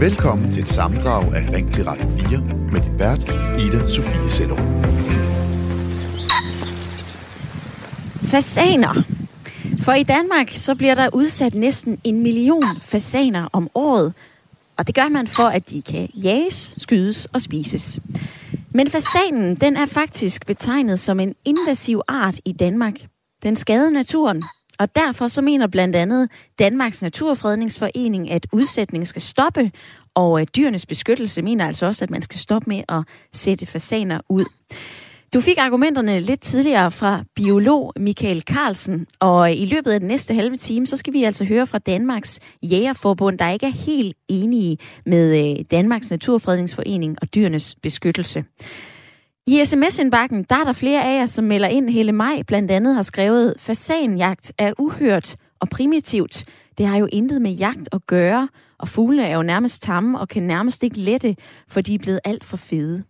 [0.00, 2.40] Velkommen til et samdrag af Ring til Radio 4
[2.72, 3.24] med din vært,
[3.60, 4.56] Ida Sofie Sello.
[8.30, 9.02] Fasaner.
[9.82, 14.12] For i Danmark så bliver der udsat næsten en million fasaner om året,
[14.76, 18.00] og det gør man for, at de kan jages, skydes og spises.
[18.70, 22.94] Men fasanen, den er faktisk betegnet som en invasiv art i Danmark.
[23.42, 24.42] Den skader naturen,
[24.78, 29.70] og derfor så mener blandt andet Danmarks Naturfredningsforening, at udsætningen skal stoppe,
[30.14, 33.02] og øh, dyrenes beskyttelse mener altså også, at man skal stoppe med at
[33.32, 34.44] sætte fasaner ud.
[35.34, 40.08] Du fik argumenterne lidt tidligere fra biolog Michael Carlsen, og øh, i løbet af den
[40.08, 44.16] næste halve time, så skal vi altså høre fra Danmarks Jægerforbund, der ikke er helt
[44.28, 48.44] enige med øh, Danmarks Naturfredningsforening og dyrenes beskyttelse.
[49.50, 51.90] I sms-indbakken, der er der flere af jer, som melder ind.
[51.90, 56.44] Hele maj blandt andet har skrevet, fasanjagt er uhørt og primitivt.
[56.78, 58.48] Det har jo intet med jagt at gøre,
[58.78, 61.36] og fuglene er jo nærmest tamme og kan nærmest ikke lette,
[61.68, 63.02] for de er blevet alt for fede.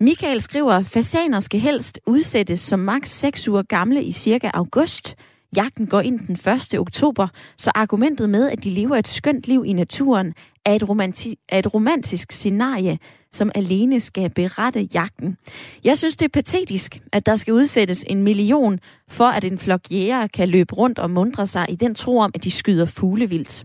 [0.00, 5.16] Michael skriver, fasaner skal helst udsættes som maks 6 uger gamle i cirka august.
[5.56, 6.78] Jagten går ind den 1.
[6.78, 10.34] oktober, så argumentet med, at de lever et skønt liv i naturen,
[10.68, 12.98] er et, romanti- er et romantisk scenarie,
[13.32, 15.36] som alene skal berette jagten.
[15.84, 19.80] Jeg synes, det er patetisk, at der skal udsættes en million, for at en flok
[19.90, 23.64] jæger kan løbe rundt og mundre sig i den tro om, at de skyder fuglevildt.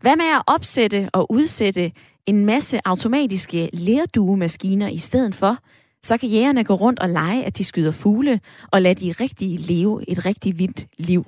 [0.00, 1.92] Hvad med at opsætte og udsætte
[2.26, 5.58] en masse automatiske lerduemaskiner i stedet for?
[6.02, 8.40] Så kan jægerne gå rundt og lege, at de skyder fugle,
[8.72, 11.24] og lade de rigtige leve et rigtig vildt liv.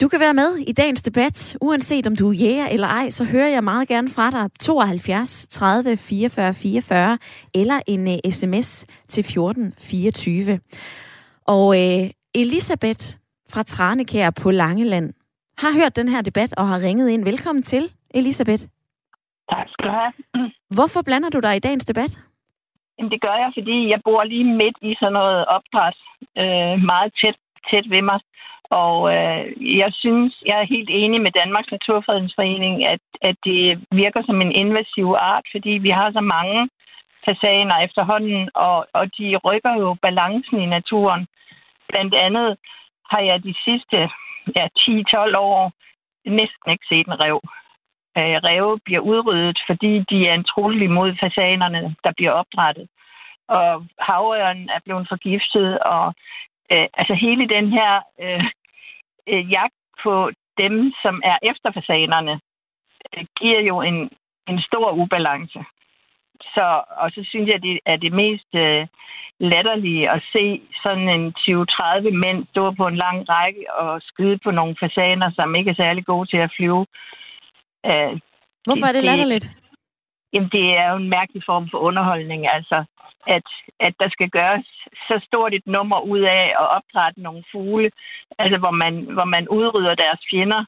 [0.00, 1.56] Du kan være med i dagens debat.
[1.60, 5.46] Uanset om du er jæger eller ej, så hører jeg meget gerne fra dig 72
[5.46, 7.18] 30 44 44
[7.54, 10.60] eller en uh, sms til 14 24.
[11.46, 13.04] Og uh, Elisabeth
[13.52, 15.12] fra Tranekær på Langeland
[15.58, 17.24] har hørt den her debat og har ringet ind.
[17.24, 18.62] Velkommen til, Elisabeth.
[19.50, 20.12] Tak skal du have.
[20.76, 22.12] Hvorfor blander du dig i dagens debat?
[22.98, 25.96] Jamen, det gør jeg, fordi jeg bor lige midt i sådan noget opdræt,
[26.42, 27.36] øh, meget tæt,
[27.70, 28.20] tæt ved mig.
[28.70, 34.22] Og øh, jeg synes, jeg er helt enig med Danmarks Naturfredningsforening, at, at det virker
[34.26, 36.68] som en invasiv art, fordi vi har så mange
[37.28, 41.26] fasaner efterhånden, og, og de rykker jo balancen i naturen.
[41.88, 42.56] Blandt andet
[43.10, 43.98] har jeg de sidste
[44.56, 45.72] ja, 10-12 år
[46.26, 47.40] næsten ikke set en rev.
[48.18, 52.88] Øh, ræve bliver udryddet, fordi de er en trussel mod fasanerne, der bliver opdrettet.
[53.48, 56.14] Og havøren er blevet forgiftet, og
[56.72, 58.44] øh, altså hele den her øh,
[59.32, 62.40] øh, jagt på dem, som er efter fasanerne,
[63.16, 64.10] øh, giver jo en,
[64.48, 65.60] en stor ubalance.
[66.54, 68.86] Så, og så synes jeg, det er det mest øh,
[69.40, 74.50] latterlige at se sådan en 20-30 mænd stå på en lang række og skyde på
[74.50, 76.86] nogle fasaner, som ikke er særlig gode til at flyve.
[77.86, 78.12] Øh,
[78.66, 79.63] Hvorfor er det latterligt?
[80.34, 82.84] Jamen, det er jo en mærkelig form for underholdning, altså,
[83.26, 83.46] at,
[83.80, 84.66] at der skal gøres
[85.08, 87.90] så stort et nummer ud af at opdrætte nogle fugle,
[88.38, 90.64] altså, hvor man, hvor man udrydder deres fjender,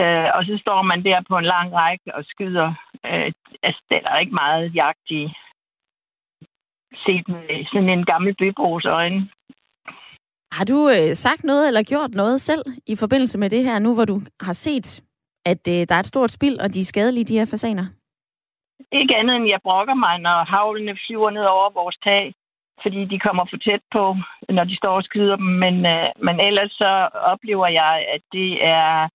[0.00, 2.68] øh, og så står man der på en lang række og skyder.
[3.06, 5.22] Øh, altså, der er ikke meget jagt i
[7.06, 9.28] set med sådan en gammel bybros øjne.
[10.52, 13.94] Har du øh, sagt noget eller gjort noget selv i forbindelse med det her, nu
[13.94, 15.02] hvor du har set,
[15.46, 17.86] at øh, der er et stort spild, og de er skadelige, de her fasaner?
[18.92, 22.34] Ikke andet end jeg brokker mig, når havlene flyver ned over vores tag,
[22.82, 24.16] fordi de kommer for tæt på,
[24.48, 25.50] når de står og skyder dem.
[25.64, 29.08] Men, øh, men ellers så oplever jeg, at det er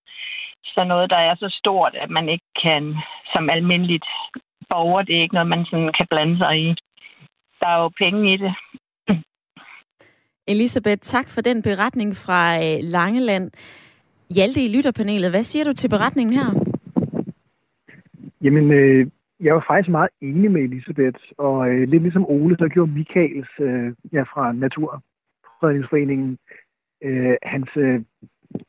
[0.64, 2.96] så noget, der er så stort, at man ikke kan,
[3.32, 4.08] som almindeligt
[4.70, 6.68] borger, det er ikke noget, man sådan kan blande sig i.
[7.60, 8.54] Der er jo penge i det.
[10.48, 13.50] Elisabeth, tak for den beretning fra øh, Langeland.
[14.34, 16.48] Hjalte i lytterpanelet, hvad siger du til beretningen her?
[18.42, 19.06] Jamen, øh,
[19.40, 23.48] jeg var faktisk meget enig med Elisabeth, og øh, lidt ligesom Ole, så gjorde Michaels
[23.60, 26.38] øh, ja, fra Naturfredningsforeningen,
[27.02, 28.00] øh, hans, øh,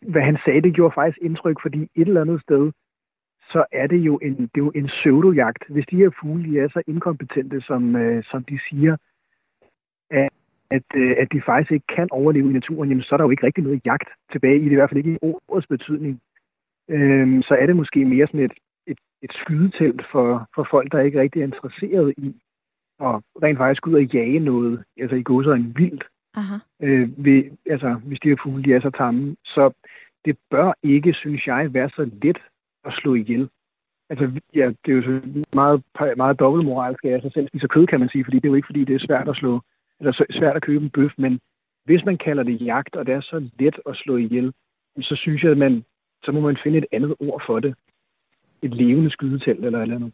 [0.01, 2.71] hvad han sagde, det gjorde faktisk indtryk, fordi et eller andet sted,
[3.51, 5.63] så er det jo en, det er jo en pseudojagt.
[5.69, 8.97] Hvis de her fugle de er så inkompetente, som, øh, som de siger,
[10.09, 10.29] at,
[10.71, 13.29] at, øh, at de faktisk ikke kan overleve i naturen, jamen så er der jo
[13.29, 16.21] ikke rigtig noget jagt tilbage i det, i hvert fald ikke i ordets betydning.
[16.89, 18.53] Øh, så er det måske mere sådan et,
[19.21, 22.35] et skydetelt for, for folk, der ikke rigtig er interesseret i
[23.01, 26.03] at rent faktisk ud og jage noget, altså i går så en vildt,
[26.35, 26.55] Aha.
[26.81, 29.35] Øh, ved, altså, hvis de her fugle de er så tamme.
[29.45, 29.71] Så
[30.25, 32.37] det bør ikke, synes jeg, være så let
[32.85, 33.49] at slå ihjel.
[34.09, 35.83] Altså, ja, det er jo så meget,
[36.17, 38.55] meget dobbeltmoralsk, at jeg så selv spiser kød, kan man sige, fordi det er jo
[38.55, 39.61] ikke, fordi det er svært at slå,
[39.99, 41.39] eller svært at købe en bøf, men
[41.85, 44.53] hvis man kalder det jagt, og det er så let at slå ihjel,
[45.01, 45.83] så synes jeg, at man
[46.23, 47.75] så må man finde et andet ord for det.
[48.61, 50.11] Et levende skydetelt eller eller andet.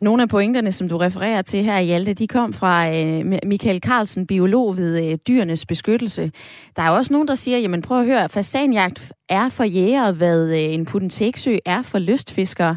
[0.00, 4.26] Nogle af pointerne, som du refererer til her, Hjalte, de kom fra øh, Michael Carlsen,
[4.26, 6.32] biolog ved øh, dyrenes beskyttelse.
[6.76, 10.52] Der er også nogen, der siger, jamen prøv at høre, fasanjagt er for jæger, hvad
[10.52, 12.76] øh, en pudenteksø er for lystfiskere.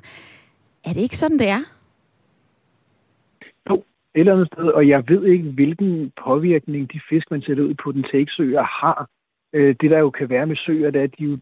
[0.85, 1.63] Er det ikke sådan, det er?
[3.69, 7.63] Jo, et eller andet sted, og jeg ved ikke, hvilken påvirkning de fisk, man sætter
[7.63, 9.09] ud på den teksøer har.
[9.53, 11.37] Øh, det der jo kan være med søer, det er, at de jo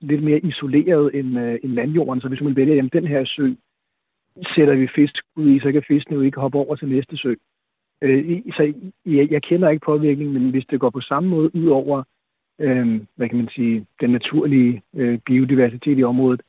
[0.00, 2.20] lidt mere isoleret end, øh, end landjorden.
[2.20, 3.54] Så hvis man vælger, jamen den her sø
[4.54, 7.34] sætter vi fisk ud i, så kan fiskene jo ikke hoppe over til næste sø.
[8.02, 8.72] Øh, så
[9.06, 12.02] jeg, jeg kender ikke påvirkningen, men hvis det går på samme måde ud over,
[12.58, 16.42] øh, hvad kan man sige, den naturlige øh, biodiversitet i området,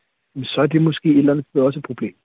[0.44, 2.16] så er det måske et eller andet sted også et problem.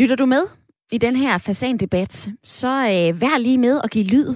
[0.00, 0.44] Lytter du med
[0.92, 4.28] i den her fasan-debat, så øh, vær lige med og give lyd.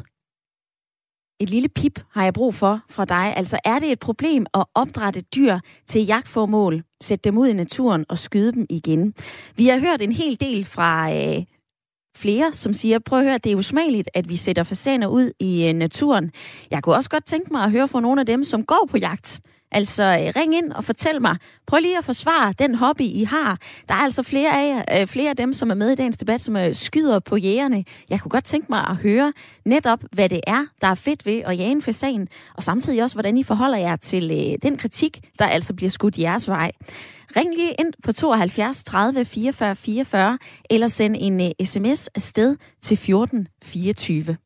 [1.40, 3.34] Et lille pip har jeg brug for fra dig.
[3.36, 8.04] Altså, er det et problem at opdrætte dyr til jagtformål, sætte dem ud i naturen
[8.08, 9.14] og skyde dem igen?
[9.56, 11.44] Vi har hørt en hel del fra øh,
[12.16, 15.68] flere, som siger, prøv at høre, det er usmageligt, at vi sætter fasaner ud i
[15.68, 16.30] øh, naturen.
[16.70, 18.98] Jeg kunne også godt tænke mig at høre fra nogle af dem, som går på
[18.98, 19.40] jagt.
[19.72, 21.36] Altså øh, ring ind og fortæl mig,
[21.66, 23.58] prøv lige at forsvare den hobby, I har.
[23.88, 26.40] Der er altså flere af, øh, flere af dem, som er med i dagens debat,
[26.40, 27.84] som er skyder på jægerne.
[28.10, 29.32] Jeg kunne godt tænke mig at høre
[29.64, 33.16] netop, hvad det er, der er fedt ved at jage en fasan, og samtidig også,
[33.16, 36.72] hvordan I forholder jer til den kritik, der altså bliver skudt jeres vej.
[37.36, 40.38] Ring lige ind på 72 30 44 44,
[40.70, 44.36] eller send en sms afsted til 14 24.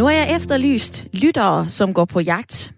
[0.00, 0.94] nu har jeg efterlyst
[1.24, 2.74] lyttere, som går på jagt.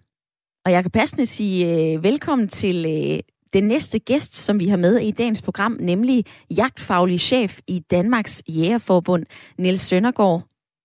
[0.64, 3.18] Og jeg kan passende sige øh, velkommen til øh,
[3.52, 6.24] den næste gæst, som vi har med i dagens program, nemlig
[6.60, 9.24] jagtfaglig chef i Danmarks Jægerforbund,
[9.58, 10.42] Niels Søndergaard.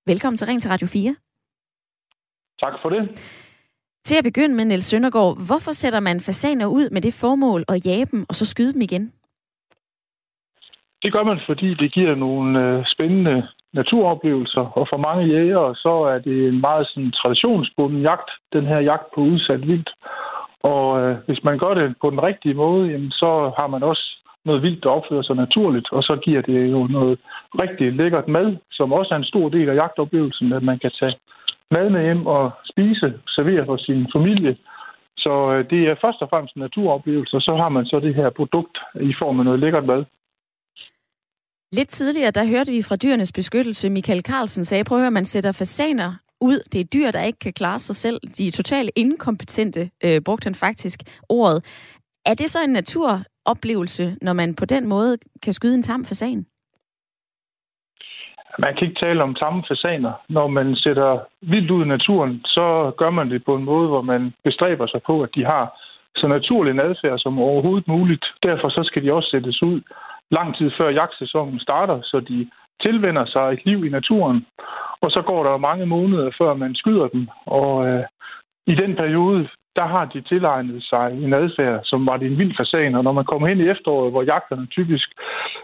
[0.08, 1.16] Velkommen til Ring til Radio 4.
[2.60, 3.04] Tak for det.
[4.06, 7.86] Til at begynde med, Niels Søndergaard, hvorfor sætter man fasaner ud med det formål at
[7.86, 9.14] jage dem, og så skyde dem igen?
[11.04, 15.94] Det gør man, fordi det giver nogle øh, spændende naturoplevelser, og for mange jægere, så
[16.14, 19.90] er det en meget sådan, traditionsbunden jagt, den her jagt på udsat vildt.
[20.64, 24.06] Og øh, hvis man gør det på den rigtige måde, jamen, så har man også
[24.46, 27.20] noget vildt, der opfører sig naturligt, og så giver det jo noget
[27.64, 31.16] rigtig lækkert mad, som også er en stor del af jagtoplevelsen, at man kan tage
[31.72, 34.58] mad med hjem og spise, servere for sin familie.
[35.18, 38.16] Så øh, det er først og fremmest en naturoplevelse, og så har man så det
[38.16, 40.06] her produkt i form af noget lækkert mad.
[41.72, 45.26] Lidt tidligere, der hørte vi fra dyrenes beskyttelse, Michael Carlsen sagde, prøv at høre, man
[45.26, 46.60] sætter fasaner ud.
[46.72, 48.20] Det er dyr, der ikke kan klare sig selv.
[48.38, 51.00] De er totalt inkompetente, øh, brugte han faktisk
[51.30, 51.60] ordet.
[52.26, 56.46] Er det så en naturoplevelse, når man på den måde kan skyde en tam fasan?
[58.60, 60.14] Man kan ikke tale om tamme fasaner.
[60.30, 64.02] Når man sætter vildt ud i naturen, så gør man det på en måde, hvor
[64.02, 65.82] man bestræber sig på, at de har
[66.16, 68.26] så naturlig en adfærd som overhovedet muligt.
[68.44, 69.82] Derfor så skal de også sættes ud
[70.32, 72.50] lang tid før jagtsæsonen starter, så de
[72.82, 74.46] tilvender sig et liv i naturen.
[75.02, 77.28] Og så går der mange måneder, før man skyder dem.
[77.46, 78.04] Og øh,
[78.68, 82.56] i den periode, der har de tilegnet sig en adfærd, som var det en vild
[82.58, 82.96] fasan.
[82.96, 85.10] Og når man kommer hen i efteråret, hvor jagterne typisk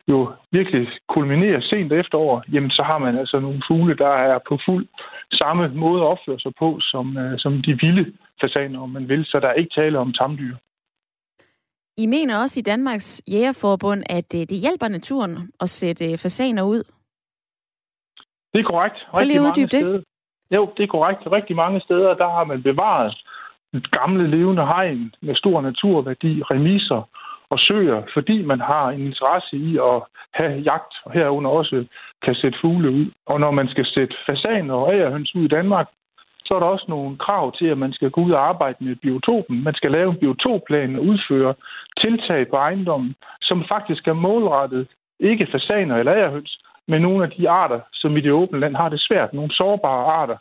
[0.07, 4.59] jo virkelig kulminerer sent efterår, jamen så har man altså nogle fugle, der er på
[4.66, 4.88] fuld
[5.33, 8.06] samme måde at opføre sig på, som, øh, som de vilde
[8.42, 9.26] fasaner, om man vil.
[9.26, 10.56] Så der er ikke tale om tamdyr.
[11.97, 16.64] I mener også i Danmarks Jægerforbund, at øh, det hjælper naturen at sætte øh, fasaner
[16.64, 16.83] ud.
[18.54, 18.97] Det er korrekt.
[19.14, 19.69] Rigtig mange det.
[19.69, 20.02] steder.
[20.52, 21.21] Jo, det er korrekt.
[21.31, 23.16] Rigtig mange steder, der har man bevaret
[23.81, 27.09] gamle levende hegn med stor naturværdi, remiser
[27.50, 30.02] og søer, fordi man har en interesse i at
[30.33, 31.85] have jagt, og herunder også
[32.23, 33.06] kan sætte fugle ud.
[33.26, 35.88] Og når man skal sætte fasaner og ægerhøns ud i Danmark,
[36.45, 38.95] så er der også nogle krav til, at man skal gå ud og arbejde med
[38.95, 39.64] biotopen.
[39.64, 41.54] Man skal lave en biotopplan og udføre
[42.02, 44.88] tiltag på ejendommen, som faktisk er målrettet
[45.19, 48.90] ikke fasaner eller ærehøns, men nogle af de arter, som i det åbne land har
[48.90, 50.38] det svært, nogle sårbare arter.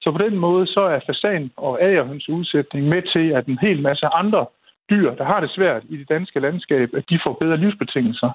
[0.00, 3.82] Så på den måde så er fasan og agerhøns udsætning med til, at en hel
[3.82, 4.46] masse andre
[4.90, 8.30] dyr, der har det svært i det danske landskab, at de får bedre livsbetingelser.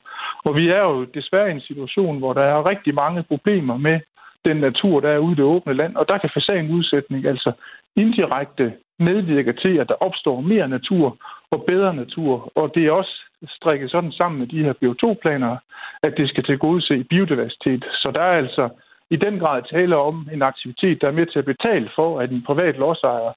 [0.45, 3.99] Og vi er jo desværre i en situation, hvor der er rigtig mange problemer med
[4.45, 5.95] den natur, der er ude i det åbne land.
[5.95, 7.51] Og der kan fasanudsætning altså
[7.95, 11.17] indirekte medvirker til, at der opstår mere natur
[11.51, 12.51] og bedre natur.
[12.55, 13.15] Og det er også
[13.47, 15.57] strikket sådan sammen med de her biotopplaner,
[16.03, 17.85] at det skal tilgodese biodiversitet.
[18.01, 18.69] Så der er altså
[19.09, 22.31] i den grad tale om en aktivitet, der er med til at betale for, at
[22.31, 23.33] en privat lodsejer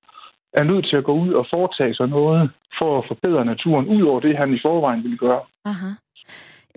[0.53, 4.03] er nødt til at gå ud og foretage sig noget for at forbedre naturen, ud
[4.03, 5.43] over det, han i forvejen vil gøre.
[5.65, 5.91] Aha.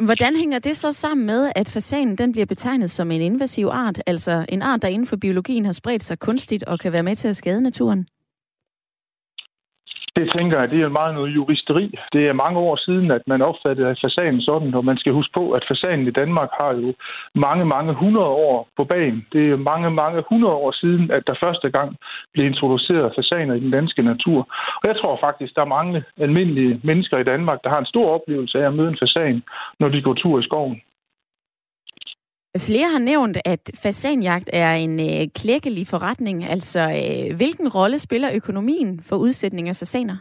[0.02, 4.02] Hvordan hænger det så sammen med, at fasanen den bliver betegnet som en invasiv art,
[4.06, 7.16] altså en art, der inden for biologien har spredt sig kunstigt og kan være med
[7.16, 8.08] til at skade naturen?
[10.18, 11.86] Det tænker jeg, det er meget noget juristeri.
[12.14, 15.52] Det er mange år siden, at man opfattede fasanen sådan, og man skal huske på,
[15.52, 16.94] at fasanen i Danmark har jo
[17.36, 19.26] mange, mange hundrede år på banen.
[19.34, 21.96] Det er mange, mange hundrede år siden, at der første gang
[22.34, 24.40] blev introduceret fasaner i den danske natur.
[24.82, 28.08] Og jeg tror faktisk, der er mange almindelige mennesker i Danmark, der har en stor
[28.16, 29.44] oplevelse af at møde en fasan,
[29.80, 30.82] når de går tur i skoven.
[32.60, 36.46] Flere har nævnt, at fasanjagt er en øh, klækkelig forretning.
[36.46, 40.18] Altså, øh, hvilken rolle spiller økonomien for udsætning af fasaner?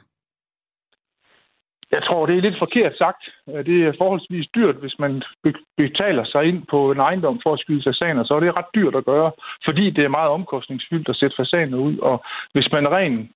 [1.91, 3.23] Jeg tror, det er lidt forkert sagt.
[3.49, 5.23] Øh, det er forholdsvis dyrt, hvis man
[5.77, 8.95] betaler sig ind på en ejendom for at skyde fasaner, så er det ret dyrt
[8.95, 9.31] at gøre,
[9.65, 11.99] fordi det er meget omkostningsfyldt at sætte fasaner ud.
[11.99, 13.31] Og hvis man rent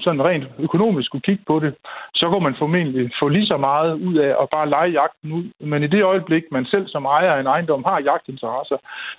[0.00, 1.74] sådan rent økonomisk skulle kigge på det,
[2.14, 5.44] så kunne man formentlig få lige så meget ud af at bare lege jagten ud.
[5.60, 8.76] Men i det øjeblik, man selv som ejer af en ejendom har jagtinteresser,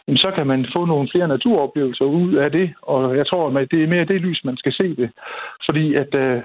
[0.07, 2.73] så kan man få nogle flere naturoplevelser ud af det.
[2.81, 5.11] Og jeg tror, at det er mere det lys, man skal se det.
[5.65, 6.43] Fordi at uh,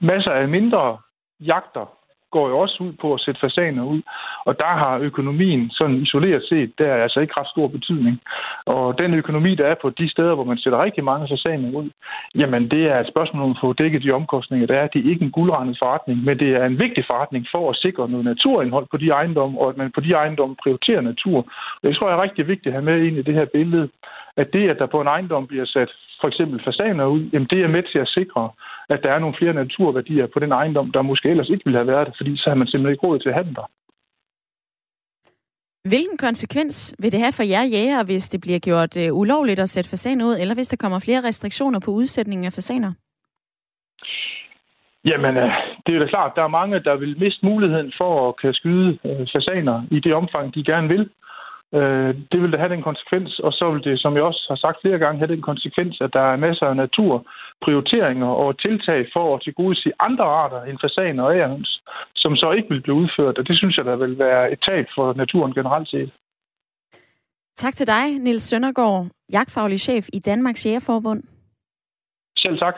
[0.00, 0.98] masser af mindre
[1.40, 1.95] jagter
[2.30, 4.02] går jo også ud på at sætte fasaner ud.
[4.44, 8.20] Og der har økonomien sådan isoleret set, der er altså ikke ret stor betydning.
[8.66, 11.90] Og den økonomi, der er på de steder, hvor man sætter rigtig mange fasaner ud,
[12.34, 14.86] jamen det er et spørgsmål om at få dækket de omkostninger, der er.
[14.86, 18.08] Det er ikke en guldrendet forretning, men det er en vigtig forretning for at sikre
[18.08, 21.38] noget naturindhold på de ejendomme, og at man på de ejendomme prioriterer natur.
[21.76, 23.88] Og det tror jeg er rigtig vigtigt at have med ind i det her billede,
[24.36, 25.90] at det, at der på en ejendom bliver sat
[26.20, 28.50] for eksempel fasaner ud, jamen det er med til at sikre,
[28.88, 31.86] at der er nogle flere naturværdier på den ejendom, der måske ellers ikke ville have
[31.86, 33.68] været fordi så har man simpelthen ikke råd til at have den der.
[35.88, 39.68] Hvilken konsekvens vil det have for jer jæger, hvis det bliver gjort uh, ulovligt at
[39.68, 42.92] sætte fasaner ud, eller hvis der kommer flere restriktioner på udsætningen af fasaner?
[45.04, 45.50] Jamen, øh,
[45.86, 48.98] det er da klart, der er mange, der vil miste muligheden for at kan skyde
[49.04, 51.10] øh, fasaner i det omfang, de gerne vil.
[51.74, 54.56] Øh, det vil da have den konsekvens, og så vil det, som jeg også har
[54.56, 56.90] sagt flere gange, have den konsekvens, at der er masser af
[57.60, 61.82] naturprioriteringer og tiltag for at tilgodese andre arter end fasaner og ærhøns,
[62.16, 64.86] som så ikke vil blive udført, og det synes jeg, der vil være et tab
[64.94, 66.12] for naturen generelt set.
[67.56, 71.22] Tak til dig, Nils Søndergaard, jagtfaglig chef i Danmarks Jægerforbund.
[72.38, 72.74] Selv tak.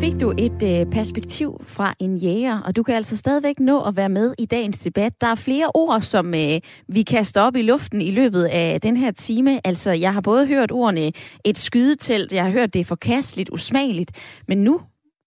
[0.00, 3.96] Fik du et øh, perspektiv fra en jæger, og du kan altså stadigvæk nå at
[3.96, 5.20] være med i dagens debat.
[5.20, 8.96] Der er flere ord, som øh, vi kaster op i luften i løbet af den
[8.96, 9.66] her time.
[9.66, 11.12] Altså, jeg har både hørt ordene
[11.44, 14.10] et skydetelt, jeg har hørt det er forkasteligt, usmageligt,
[14.48, 14.80] men nu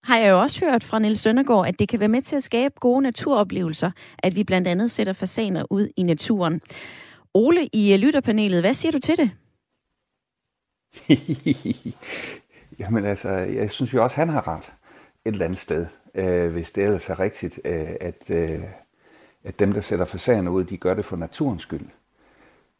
[0.04, 2.44] har jeg jo også hørt fra Nils Søndergaard, at det kan være med til at
[2.44, 6.62] skabe gode naturoplevelser, at vi blandt andet sætter fasaner ud i naturen.
[7.34, 9.32] Ole i øh, lytterpanelet, hvad siger du til det?
[12.81, 14.73] Jamen altså, jeg synes jo også, han har ret
[15.25, 18.63] et eller andet sted, øh, hvis det ellers er rigtigt, øh, at, øh,
[19.43, 21.85] at dem, der sætter fasaner ud, de gør det for naturens skyld.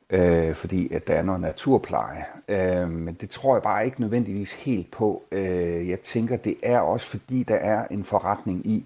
[0.10, 2.26] Øh, fordi at der er noget naturpleje.
[2.48, 5.24] Øh, men det tror jeg bare ikke nødvendigvis helt på.
[5.32, 8.86] Øh, jeg tænker, det er også fordi, der er en forretning i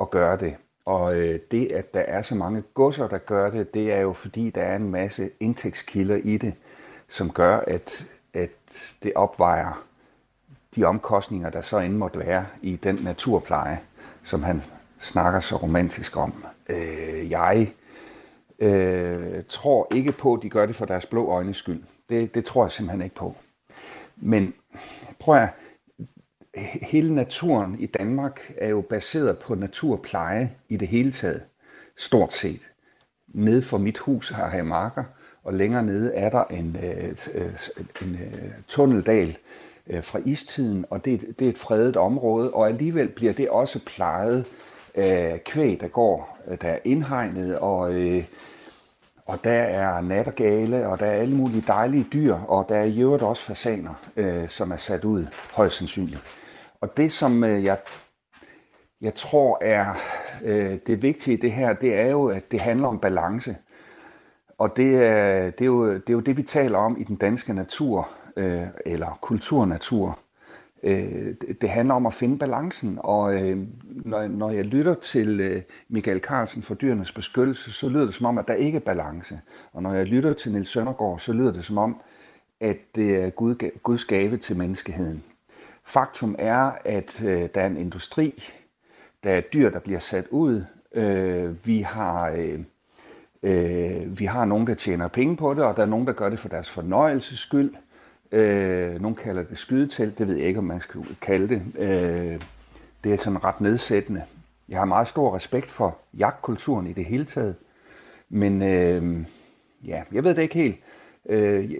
[0.00, 0.56] at gøre det.
[0.84, 4.12] Og øh, det, at der er så mange godser, der gør det, det er jo
[4.12, 6.54] fordi, der er en masse indtægtskilder i det,
[7.08, 8.50] som gør, at, at
[9.02, 9.87] det opvejer
[10.78, 13.80] de omkostninger, der så end måtte være i den naturpleje,
[14.24, 14.62] som han
[15.00, 16.44] snakker så romantisk om.
[16.68, 17.72] Øh, jeg
[18.58, 21.82] øh, tror ikke på, at de gør det for deres blå øjnes skyld.
[22.08, 23.34] Det, det tror jeg simpelthen ikke på.
[24.16, 24.54] Men
[25.18, 25.48] prøv at
[26.82, 31.42] hele naturen i Danmark er jo baseret på naturpleje i det hele taget,
[31.96, 32.60] stort set.
[33.28, 35.04] Nede for mit hus har jeg marker,
[35.44, 37.52] og længere nede er der en, øh, øh,
[38.02, 39.36] en, øh, en tunneldal,
[39.90, 43.80] øh, fra istiden, og det, det er et fredet område, og alligevel bliver det også
[43.86, 44.46] plejet
[44.94, 48.24] af kvæg, der går, øh, der er indhegnet, og, øh,
[49.26, 53.00] og der er nattergale, og der er alle mulige dejlige dyr, og der er i
[53.00, 55.26] øvrigt også fasaner, øh, som er sat ud,
[55.56, 56.20] højst sandsynligt.
[56.80, 57.78] Og det, som øh, jeg,
[59.00, 59.94] jeg tror er
[60.44, 63.56] øh, det vigtige i det her, det er jo, at det handler om balance.
[64.58, 67.16] Og det er, det, er jo, det er jo det, vi taler om i den
[67.16, 70.18] danske natur øh, eller kulturnatur.
[70.82, 73.58] Øh, det handler om at finde balancen, og øh,
[74.04, 78.26] når, når jeg lytter til øh, Michael Carlsen for Dyrenes Beskyttelse, så lyder det som
[78.26, 79.40] om, at der ikke er balance.
[79.72, 82.00] Og når jeg lytter til Nils Søndergaard, så lyder det som om,
[82.60, 85.24] at det er Gud, Guds gave til menneskeheden.
[85.84, 88.44] Faktum er, at øh, der er en industri,
[89.24, 90.64] der er dyr, der bliver sat ud.
[90.94, 92.30] Øh, vi har...
[92.30, 92.60] Øh,
[93.42, 96.28] Øh, vi har nogen, der tjener penge på det, og der er nogen, der gør
[96.28, 97.74] det for deres fornøjelses skyld.
[98.32, 101.62] Øh, nogle kalder det skydetelt, det ved jeg ikke, om man skal kalde det.
[101.78, 102.40] Øh,
[103.04, 104.22] det er sådan ret nedsættende.
[104.68, 107.56] Jeg har meget stor respekt for jagtkulturen i det hele taget.
[108.28, 109.26] Men øh,
[109.84, 110.76] ja, jeg ved det ikke helt.
[111.28, 111.70] Øh,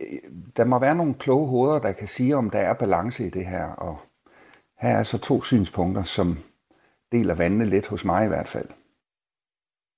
[0.57, 3.47] der må være nogle kloge hoveder, der kan sige, om der er balance i det
[3.47, 3.65] her.
[3.65, 3.99] Og
[4.79, 6.39] her er så to synspunkter, som
[7.13, 8.69] deler vandene lidt hos mig i hvert fald.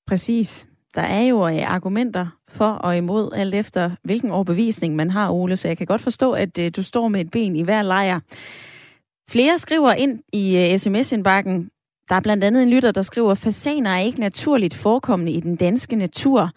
[0.06, 0.69] Præcis.
[0.94, 5.56] Der er jo øh, argumenter for og imod, alt efter hvilken overbevisning man har, Ole,
[5.56, 8.20] så jeg kan godt forstå, at øh, du står med et ben i hver lejr.
[9.30, 11.70] Flere skriver ind i øh, sms-indbakken,
[12.08, 15.56] der er blandt andet en lytter, der skriver, fasaner er ikke naturligt forekommende i den
[15.56, 16.50] danske natur,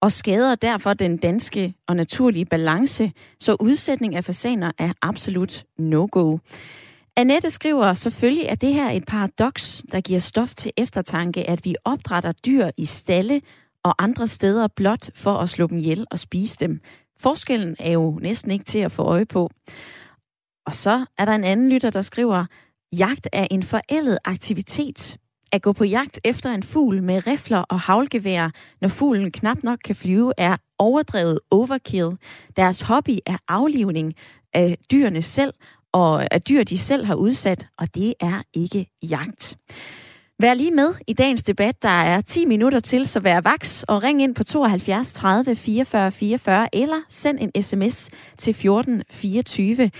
[0.00, 6.38] og skader derfor den danske og naturlige balance, så udsætning af fasaner er absolut no-go.
[7.16, 11.74] Annette skriver, selvfølgelig at det her et paradoks, der giver stof til eftertanke, at vi
[11.84, 13.40] opdrætter dyr i stalle
[13.86, 16.80] og andre steder blot for at slå dem ihjel og spise dem.
[17.20, 19.50] Forskellen er jo næsten ikke til at få øje på.
[20.66, 22.46] Og så er der en anden lytter, der skriver,
[22.92, 25.18] jagt er en forældet aktivitet.
[25.52, 28.50] At gå på jagt efter en fugl med rifler og havlgevær,
[28.80, 32.16] når fuglen knap nok kan flyve, er overdrevet overkill.
[32.56, 34.14] Deres hobby er aflivning
[34.52, 35.54] af dyrene selv,
[35.92, 39.56] og af dyr, de selv har udsat, og det er ikke jagt.
[40.40, 41.82] Vær lige med i dagens debat.
[41.82, 46.10] Der er 10 minutter til, så vær vaks og ring ind på 72 30 44
[46.10, 49.90] 44 eller send en sms til 14 24.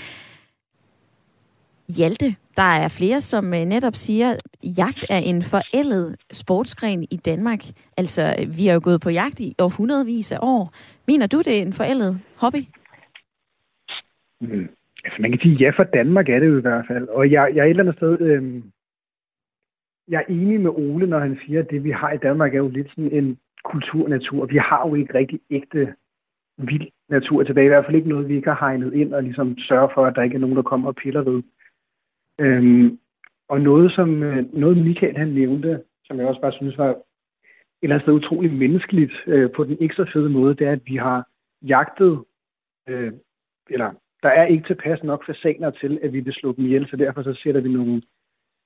[1.97, 7.17] Hjalte, der er flere, som øh, netop siger, at jagt er en forældet sportsgren i
[7.17, 7.61] Danmark.
[7.97, 10.73] Altså, vi har jo gået på jagt i århundredvis af år.
[11.07, 12.63] Mener du, det er en forældet hobby?
[14.41, 14.69] Mm.
[15.05, 17.09] Altså, man kan sige, ja, for Danmark er det jo i hvert fald.
[17.09, 18.21] Og jeg, jeg er et eller andet sted...
[18.21, 18.63] Øh,
[20.09, 22.59] jeg er enig med Ole, når han siger, at det, vi har i Danmark, er
[22.59, 24.47] jo lidt sådan en kulturnatur.
[24.47, 25.95] Vi har jo ikke rigtig ægte
[26.59, 27.65] vild natur tilbage.
[27.65, 30.17] I hvert fald ikke noget, vi ikke har hegnet ind og ligesom sørger for, at
[30.17, 31.43] der ikke er nogen, der kommer og piller ved.
[32.39, 32.99] Øhm,
[33.49, 36.97] og noget, som øh, noget Michael han nævnte, som jeg også bare synes var et
[37.83, 40.97] eller andet sted utroligt menneskeligt øh, på den ekstra fede måde, det er, at vi
[40.97, 41.29] har
[41.63, 42.25] jagtet,
[42.89, 43.13] øh,
[43.71, 43.91] eller
[44.23, 47.23] der er ikke tilpas nok fasaner til, at vi vil slå dem ihjel, så derfor
[47.23, 48.03] så sætter vi nogle,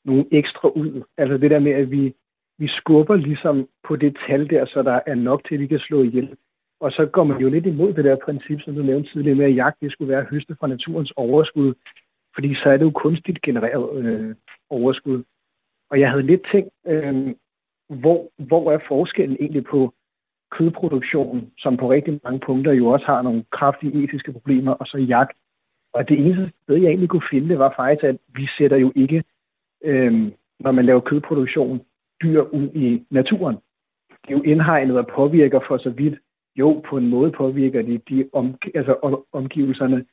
[0.05, 1.03] nogle ekstra ud.
[1.17, 2.15] Altså det der med, at vi,
[2.59, 5.79] vi skubber ligesom på det tal der, så der er nok til, at vi kan
[5.79, 6.37] slå ihjel.
[6.81, 9.45] Og så går man jo lidt imod det der princip, som du nævnte tidligere med,
[9.45, 11.75] at jagt det skulle være høste fra naturens overskud.
[12.35, 14.35] Fordi så er det jo kunstigt genereret øh,
[14.71, 15.23] overskud.
[15.91, 17.35] Og jeg havde lidt tænkt, øh,
[17.89, 19.95] hvor, hvor er forskellen egentlig på
[20.51, 24.99] kødproduktion, som på rigtig mange punkter jo også har nogle kraftige etiske problemer, og så
[24.99, 25.37] jagt.
[25.93, 28.93] Og det eneste sted, jeg egentlig kunne finde, det var faktisk, at vi sætter jo
[28.97, 29.25] ikke,
[29.85, 31.81] øh, når man laver kødproduktion,
[32.23, 33.57] dyr ud i naturen.
[34.09, 36.19] Det er jo indhegnet og påvirker for så vidt.
[36.57, 40.05] Jo, på en måde påvirker de, de altså om, altså omgivelserne,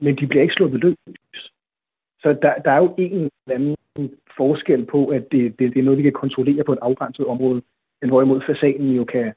[0.00, 1.52] men de bliver ikke sluppet løs.
[2.20, 3.76] Så der, der er jo en eller anden
[4.36, 7.62] forskel på, at det, det, det er noget, vi kan kontrollere på et afgrænset område,
[8.00, 9.34] men hvorimod fasanen jo kan, kan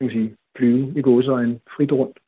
[0.00, 2.18] man sige, flyve i gåsøjne frit rundt.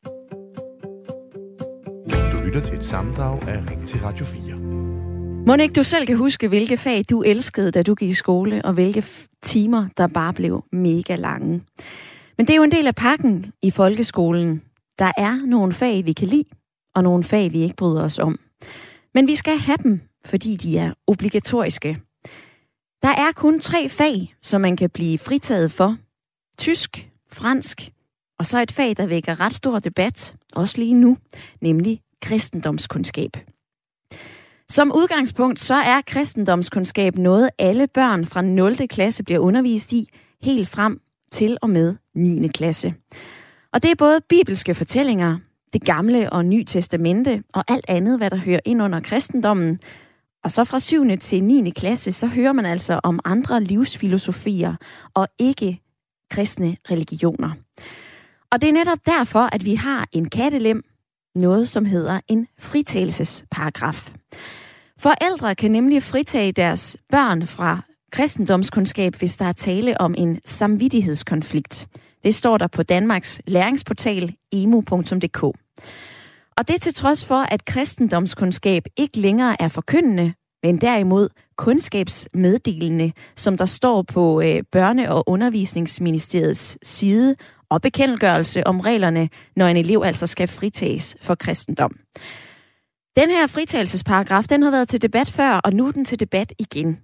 [2.31, 4.62] Du lytter til et sammendrag af Ring til Radio 4.
[5.47, 8.65] Må ikke du selv kan huske, hvilke fag du elskede, da du gik i skole,
[8.65, 9.05] og hvilke
[9.41, 11.61] timer, der bare blev mega lange.
[12.37, 14.61] Men det er jo en del af pakken i folkeskolen.
[14.99, 16.49] Der er nogle fag, vi kan lide,
[16.95, 18.39] og nogle fag, vi ikke bryder os om.
[19.13, 21.99] Men vi skal have dem, fordi de er obligatoriske.
[23.01, 25.97] Der er kun tre fag, som man kan blive fritaget for.
[26.57, 27.91] Tysk, fransk
[28.39, 31.17] og så et fag, der vækker ret stor debat, også lige nu,
[31.61, 33.37] nemlig kristendomskundskab.
[34.73, 38.87] Som udgangspunkt så er kristendomskundskab noget, alle børn fra 0.
[38.87, 40.09] klasse bliver undervist i,
[40.41, 42.47] helt frem til og med 9.
[42.47, 42.93] klasse.
[43.73, 45.37] Og det er både bibelske fortællinger,
[45.73, 49.79] det gamle og nye testamente og alt andet, hvad der hører ind under kristendommen.
[50.43, 51.17] Og så fra 7.
[51.17, 51.69] til 9.
[51.69, 54.75] klasse, så hører man altså om andre livsfilosofier
[55.13, 55.81] og ikke
[56.29, 57.51] kristne religioner.
[58.51, 60.83] Og det er netop derfor, at vi har en kattelem,
[61.35, 64.11] noget som hedder en fritagelsesparagraf.
[65.03, 67.79] Forældre kan nemlig fritage deres børn fra
[68.11, 71.87] kristendomskundskab, hvis der er tale om en samvittighedskonflikt.
[72.23, 75.43] Det står der på Danmarks læringsportal emo.dk.
[76.57, 83.57] Og det til trods for, at kristendomskundskab ikke længere er forkyndende, men derimod kundskabsmeddelende, som
[83.57, 87.35] der står på øh, Børne- og Undervisningsministeriets side,
[87.69, 91.95] og bekendtgørelse om reglerne, når en elev altså skal fritages for kristendom.
[93.15, 96.53] Den her fritagelsesparagraf, den har været til debat før, og nu er den til debat
[96.59, 96.97] igen.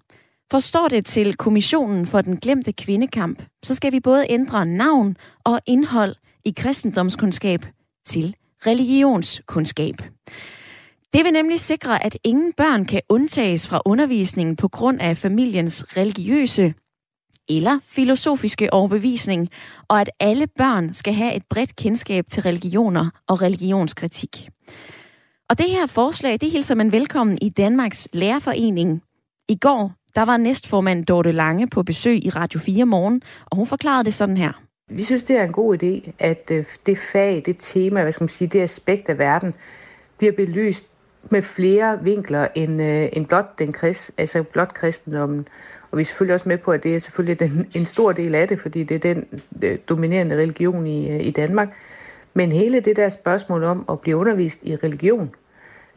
[0.51, 5.59] Forstår det til Kommissionen for den glemte kvindekamp, så skal vi både ændre navn og
[5.65, 7.65] indhold i kristendomskundskab
[8.05, 9.95] til religionskundskab.
[11.13, 15.85] Det vil nemlig sikre, at ingen børn kan undtages fra undervisningen på grund af familiens
[15.97, 16.73] religiøse
[17.49, 19.49] eller filosofiske overbevisning,
[19.87, 24.49] og at alle børn skal have et bredt kendskab til religioner og religionskritik.
[25.49, 29.01] Og det her forslag, det hilser man velkommen i Danmarks Lærerforening.
[29.47, 33.67] I går, der var næstformand Dorte Lange på besøg i Radio 4 morgen, og hun
[33.67, 34.51] forklarede det sådan her.
[34.89, 38.23] Vi synes, det er en god idé, at øh, det fag, det tema, hvad skal
[38.23, 39.53] man sige, det aspekt af verden,
[40.17, 40.85] bliver belyst
[41.31, 45.47] med flere vinkler end, øh, end blot, den krist, altså blot kristendommen.
[45.91, 48.35] Og vi er selvfølgelig også med på, at det er selvfølgelig den, en stor del
[48.35, 49.25] af det, fordi det er den
[49.63, 51.69] øh, dominerende religion i, øh, i Danmark.
[52.33, 55.29] Men hele det der spørgsmål om at blive undervist i religion,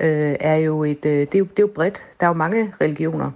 [0.02, 2.02] øh, er jo et, øh, det, er jo, det er jo bredt.
[2.20, 3.30] Der er jo mange religioner.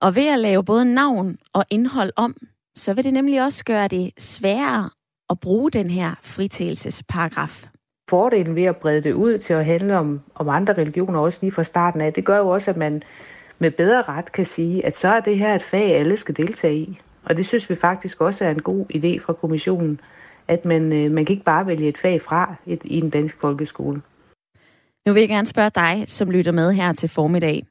[0.00, 2.36] Og ved at lave både navn og indhold om,
[2.76, 4.90] så vil det nemlig også gøre det sværere
[5.30, 7.64] at bruge den her fritagelsesparagraf.
[8.10, 11.52] Fordelen ved at brede det ud til at handle om, om andre religioner, også lige
[11.52, 13.02] fra starten af, det gør jo også, at man
[13.58, 16.76] med bedre ret kan sige, at så er det her et fag, alle skal deltage
[16.76, 17.00] i.
[17.24, 20.00] Og det synes vi faktisk også er en god idé fra kommissionen,
[20.48, 23.40] at man, øh, man kan ikke bare vælge et fag fra et, i en dansk
[23.40, 24.02] folkeskole.
[25.06, 27.66] Nu vil jeg gerne spørge dig, som lytter med her til formiddag.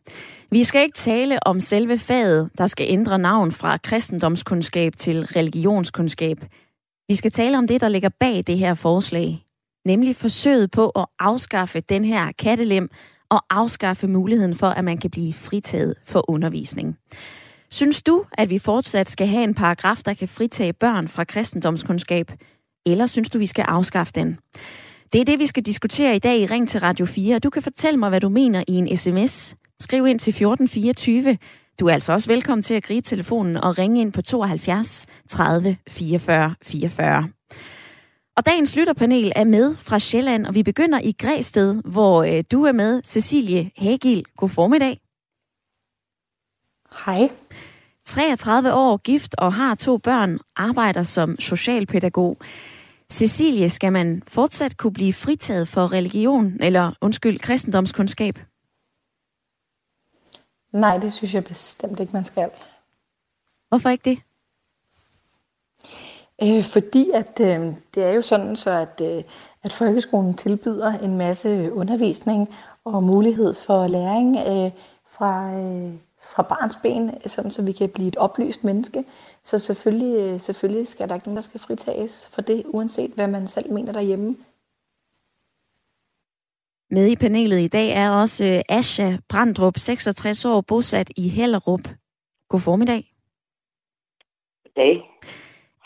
[0.51, 6.37] Vi skal ikke tale om selve faget, der skal ændre navn fra kristendomskundskab til religionskundskab.
[7.07, 9.45] Vi skal tale om det, der ligger bag det her forslag.
[9.85, 12.89] Nemlig forsøget på at afskaffe den her kattelem
[13.29, 16.97] og afskaffe muligheden for, at man kan blive fritaget for undervisning.
[17.69, 22.31] Synes du, at vi fortsat skal have en paragraf, der kan fritage børn fra kristendomskundskab?
[22.85, 24.39] Eller synes du, vi skal afskaffe den?
[25.13, 27.39] Det er det, vi skal diskutere i dag i Ring til Radio 4.
[27.39, 29.55] Du kan fortælle mig, hvad du mener i en sms.
[29.79, 31.37] Skriv ind til 1424.
[31.79, 35.77] Du er altså også velkommen til at gribe telefonen og ringe ind på 72 30
[35.89, 37.29] 44 44.
[38.37, 42.63] Og dagens lytterpanel er med fra Sjælland, og vi begynder i Græsted, hvor øh, du
[42.63, 44.25] er med, Cecilie Hagil.
[44.37, 44.99] God formiddag.
[47.05, 47.29] Hej.
[48.05, 52.37] 33 år, gift og har to børn, arbejder som socialpædagog.
[53.13, 58.39] Cecilie, skal man fortsat kunne blive fritaget for religion, eller undskyld, kristendomskundskab?
[60.71, 62.49] Nej, det synes jeg bestemt ikke, man skal.
[63.69, 64.19] Hvorfor ikke det?
[66.43, 69.23] Øh, fordi at øh, det er jo sådan, så at, øh,
[69.63, 74.71] at folkeskolen tilbyder en masse undervisning og mulighed for læring øh,
[75.05, 79.03] fra, øh, fra barns ben, sådan så vi kan blive et oplyst menneske.
[79.43, 83.27] Så selvfølgelig, øh, selvfølgelig skal der ikke nogen, der skal fritages for det, uanset hvad
[83.27, 84.37] man selv mener derhjemme.
[86.91, 91.89] Med i panelet i dag er også øh, Asha Brandrup, 66 år, bosat i Hellerup.
[92.49, 93.13] God formiddag.
[94.63, 95.01] Goddag.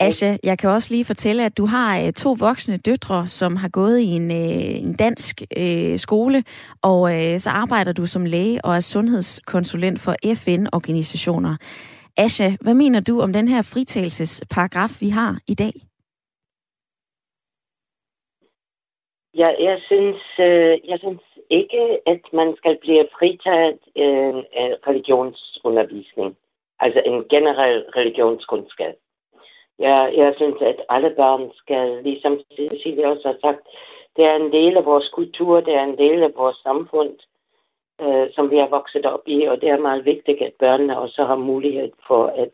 [0.00, 3.68] Asha, jeg kan også lige fortælle, at du har øh, to voksne døtre, som har
[3.68, 6.44] gået i en, en dansk øh, skole,
[6.82, 11.56] og øh, så arbejder du som læge og er sundhedskonsulent for FN-organisationer.
[12.24, 15.74] Asha, hvad mener du om den her fritagelsesparagraf, vi har i dag?
[19.34, 26.36] Ja, jeg synes, øh, jeg synes ikke, at man skal blive fritaget øh, af religionsundervisning.
[26.80, 28.94] Altså en generel religionskundskab.
[29.78, 33.62] Ja, jeg synes, at alle børn skal, ligesom Cecilie også har sagt,
[34.16, 37.18] det er en del af vores kultur, det er en del af vores samfund,
[38.00, 41.24] øh, som vi har vokset op i, og det er meget vigtigt, at børnene også
[41.24, 42.50] har mulighed for at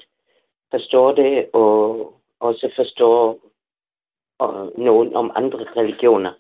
[0.71, 3.41] forstå det, og også forstå
[4.39, 6.33] og nogen om andre religioner.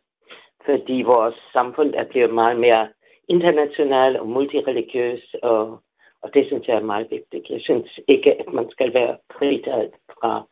[0.65, 2.89] Fordi vores samfund er blevet meget mere
[3.29, 5.79] international og multireligiøs, og,
[6.23, 7.51] og det synes jeg er meget vigtigt.
[7.51, 9.91] Jeg synes ikke, at man skal være fritaget
[10.21, 10.43] fra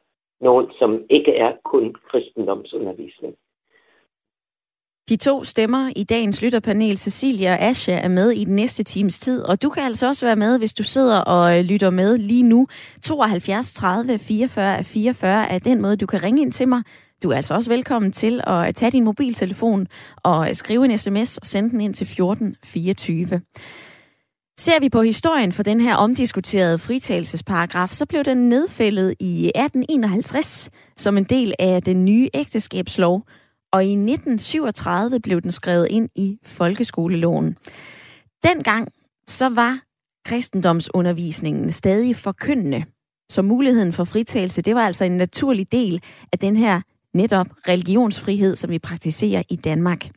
[0.41, 3.37] nogen, som ikke er kun kristendomsundervisning.
[5.09, 9.19] De to stemmer i dagens lytterpanel, Cecilia og Asha, er med i den næste times
[9.19, 12.19] tid, og du kan altså også være med, hvis du sidder og øh, lytter med
[12.19, 12.67] lige nu.
[13.03, 16.83] 72 30 44 44 er den måde, du kan ringe ind til mig.
[17.23, 19.87] Du er altså også velkommen til at øh, tage din mobiltelefon
[20.17, 23.41] og øh, skrive en sms og sende den ind til 1424.
[24.59, 30.71] Ser vi på historien for den her omdiskuterede fritagelsesparagraf, så blev den nedfældet i 1851
[30.97, 33.27] som en del af den nye ægteskabslov,
[33.73, 37.57] og i 1937 blev den skrevet ind i folkeskoleloven.
[38.45, 38.89] Dengang
[39.27, 39.81] så var
[40.25, 42.85] kristendomsundervisningen stadig forkyndende,
[43.31, 46.81] så muligheden for fritagelse, det var altså en naturlig del af den her
[47.15, 50.11] netop religionsfrihed, som vi praktiserer i Danmark.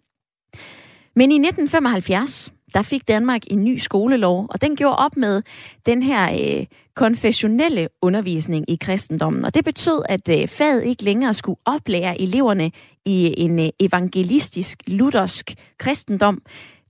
[1.15, 5.41] Men i 1975, der fik Danmark en ny skolelov, og den gjorde op med
[5.85, 9.45] den her øh, konfessionelle undervisning i kristendommen.
[9.45, 12.71] Og det betød, at øh, faget ikke længere skulle oplære eleverne
[13.05, 16.41] i en øh, evangelistisk, luthersk kristendom.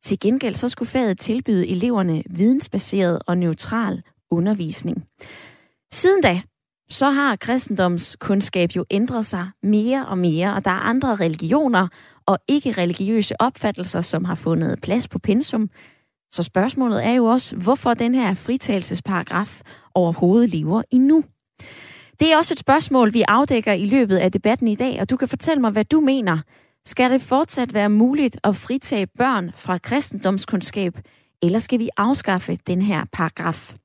[0.04, 5.04] Til gengæld så skulle faget tilbyde eleverne vidensbaseret og neutral undervisning.
[5.92, 6.42] Siden da,
[6.90, 11.88] så har kristendomskundskab jo ændret sig mere og mere, og der er andre religioner
[12.28, 15.70] og ikke religiøse opfattelser, som har fundet plads på pensum.
[16.32, 19.62] Så spørgsmålet er jo også, hvorfor den her fritagelsesparagraf
[19.96, 21.24] overhovedet lever endnu.
[22.20, 25.18] Det er også et spørgsmål, vi afdækker i løbet af debatten i dag, og du
[25.18, 26.38] kan fortælle mig, hvad du mener.
[26.86, 31.00] Skal det fortsat være muligt at fritage børn fra kristendomskundskab,
[31.44, 33.76] eller skal vi afskaffe den her paragraf?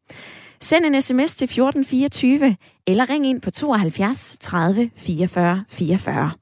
[0.60, 6.39] Send en sms til 1424, eller ring ind på 72 30 44 44.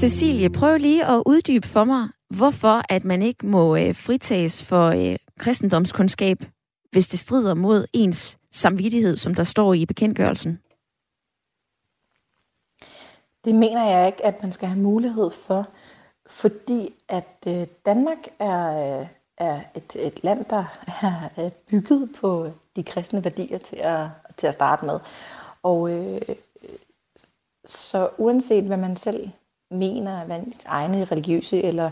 [0.00, 4.86] Cecilie, prøv lige at uddybe for mig, hvorfor at man ikke må øh, fritages for
[4.86, 6.38] øh, kristendomskundskab,
[6.90, 10.60] hvis det strider mod ens samvittighed, som der står i bekendtgørelsen.
[13.44, 15.68] Det mener jeg ikke, at man skal have mulighed for,
[16.26, 19.06] fordi at øh, Danmark er, øh,
[19.38, 20.64] er et, et land, der
[21.36, 24.98] er bygget på de kristne værdier til at, til at starte med.
[25.62, 26.20] Og øh,
[27.66, 29.30] så uanset hvad man selv
[29.70, 31.90] mener, hvad ens egne religiøse eller,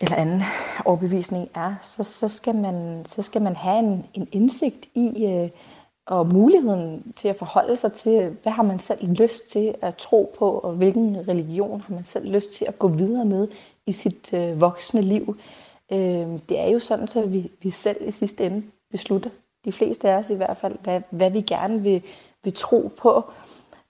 [0.00, 0.42] eller anden
[0.84, 5.50] overbevisning er, så, så, skal, man, så skal man have en, en indsigt i, øh,
[6.06, 10.34] og muligheden til at forholde sig til, hvad har man selv lyst til at tro
[10.38, 13.48] på, og hvilken religion har man selv lyst til at gå videre med
[13.86, 15.36] i sit øh, voksne liv.
[15.92, 19.30] Øh, det er jo sådan, så vi, vi selv i sidste ende beslutter,
[19.64, 22.02] de fleste af os i hvert fald, hvad, hvad vi gerne vil,
[22.44, 23.24] vil tro på.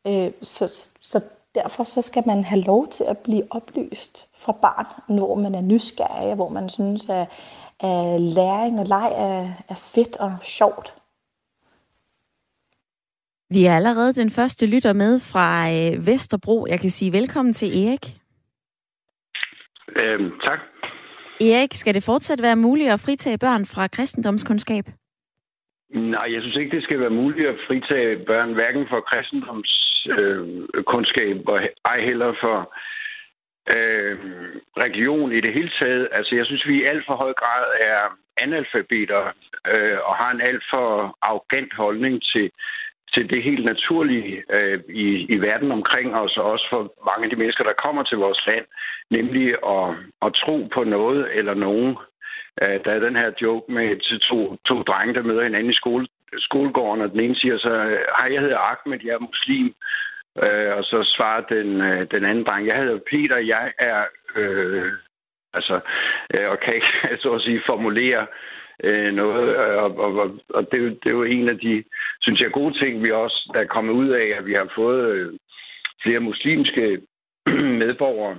[0.07, 1.21] Øh, så, så
[1.55, 5.61] derfor så skal man have lov til at blive oplyst fra barn, når man er
[5.61, 7.27] nysgerrig, hvor man synes, at,
[7.81, 10.95] at læring og leg er, er fedt og sjovt.
[13.51, 16.67] Vi er allerede den første lytter med fra øh, Vesterbro.
[16.67, 18.17] Jeg kan sige velkommen til Erik.
[19.97, 20.59] Øhm, tak.
[21.41, 24.85] Erik, skal det fortsat være muligt at fritage børn fra kristendomskundskab?
[25.95, 31.43] Nej, jeg synes ikke, det skal være muligt at fritage børn, hverken for kristendomskundskab øh,
[31.47, 32.75] og ej heller for
[33.77, 34.19] øh,
[34.83, 36.09] religion i det hele taget.
[36.13, 39.33] Altså, jeg synes, vi i alt for høj grad er analfabeter
[39.73, 42.51] øh, og har en alt for arrogant holdning til
[43.15, 47.31] til det helt naturlige øh, i, i verden omkring os, og også for mange af
[47.31, 48.65] de mennesker, der kommer til vores land,
[49.11, 49.89] nemlig at,
[50.27, 51.97] at tro på noget eller nogen.
[52.63, 56.07] Øh, der er den her joke med to, to drenge, der møder hinanden i skole,
[56.39, 57.71] skolegården, og den ene siger så,
[58.19, 59.75] hej, jeg hedder Ahmed, jeg er muslim.
[60.43, 64.05] Øh, og så svarer den, øh, den anden dreng, jeg hedder Peter, jeg er...
[64.37, 64.93] Øh,
[65.55, 65.81] altså,
[66.35, 68.27] øh, og kan ikke, så at sige, formulere
[68.85, 69.49] øh, noget.
[69.49, 71.85] Øh, og, og, og det, er jo, det er jo en af de,
[72.21, 75.11] synes jeg, gode ting, vi også der er kommet ud af, at vi har fået
[75.13, 75.33] øh,
[76.03, 77.01] flere muslimske
[77.83, 78.39] medborgere,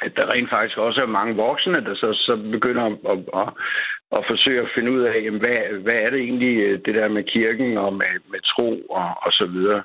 [0.00, 3.48] at der rent faktisk også er mange voksne, der så, så begynder at, at, at,
[4.12, 7.08] at forsøge at finde ud af, jamen, hvad, hvad er det egentlig, øh, det der
[7.08, 9.82] med kirken og med, med tro og, og så videre.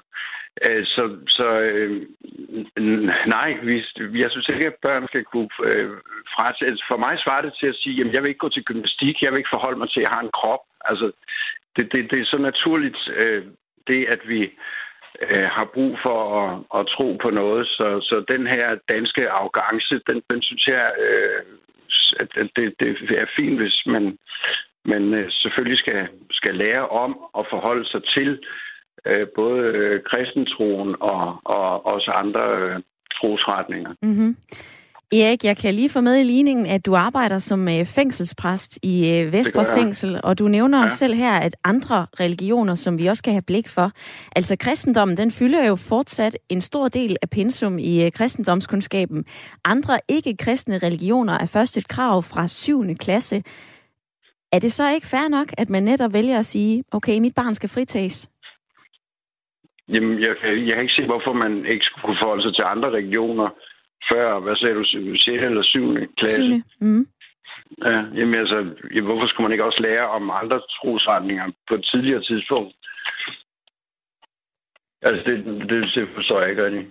[0.66, 2.08] Øh, så, så øh,
[3.36, 3.76] nej, vi,
[4.22, 5.90] jeg synes ikke, at børn skal kunne øh,
[6.36, 6.84] frasættes.
[6.88, 9.32] For mig svarer det til at sige, at jeg vil ikke gå til gymnastik, jeg
[9.32, 10.64] vil ikke forholde mig til, at jeg har en krop.
[10.86, 11.12] Altså,
[11.76, 13.44] det, det, det er så naturligt, øh,
[13.88, 14.52] det at vi
[15.30, 17.68] øh, har brug for at, at tro på noget.
[17.68, 21.42] Så, så den her danske arrogance, den, den synes jeg, øh,
[22.20, 24.18] at det, det er fint, hvis man,
[24.86, 28.40] man øh, selvfølgelig skal, skal lære om at forholde sig til
[29.06, 32.80] øh, både øh, kristentroen og, og også andre øh,
[33.20, 33.94] trosretninger.
[34.02, 34.36] Mm-hmm.
[35.14, 38.96] Erik, jeg kan lige få med i ligningen, at du arbejder som øh, fængselspræst i
[39.14, 40.90] øh, Vestre Fængsel, og du nævner ja.
[40.90, 43.92] selv her, at andre religioner, som vi også skal have blik for,
[44.36, 49.26] altså kristendommen, den fylder jo fortsat en stor del af pensum i øh, kristendomskundskaben.
[49.66, 52.96] Andre ikke-kristne religioner er først et krav fra 7.
[52.96, 53.44] klasse.
[54.52, 57.54] Er det så ikke fair nok, at man netop vælger at sige, okay, mit barn
[57.54, 58.32] skal fritages?
[59.90, 60.36] Jamen, jeg,
[60.68, 63.50] jeg kan ikke se, hvorfor man ikke skulle kunne forholde sig til andre regioner
[64.10, 65.28] før, hvad sagde du, 6.
[65.28, 65.96] eller 7.
[66.18, 66.64] klasse?
[66.80, 66.86] 7.
[66.86, 67.08] Mm.
[67.86, 68.58] Ja, jamen altså,
[69.04, 72.74] hvorfor skulle man ikke også lære om andre trosretninger på et tidligere tidspunkt?
[75.02, 76.86] Altså, det, det, det forstår jeg ikke rigtig.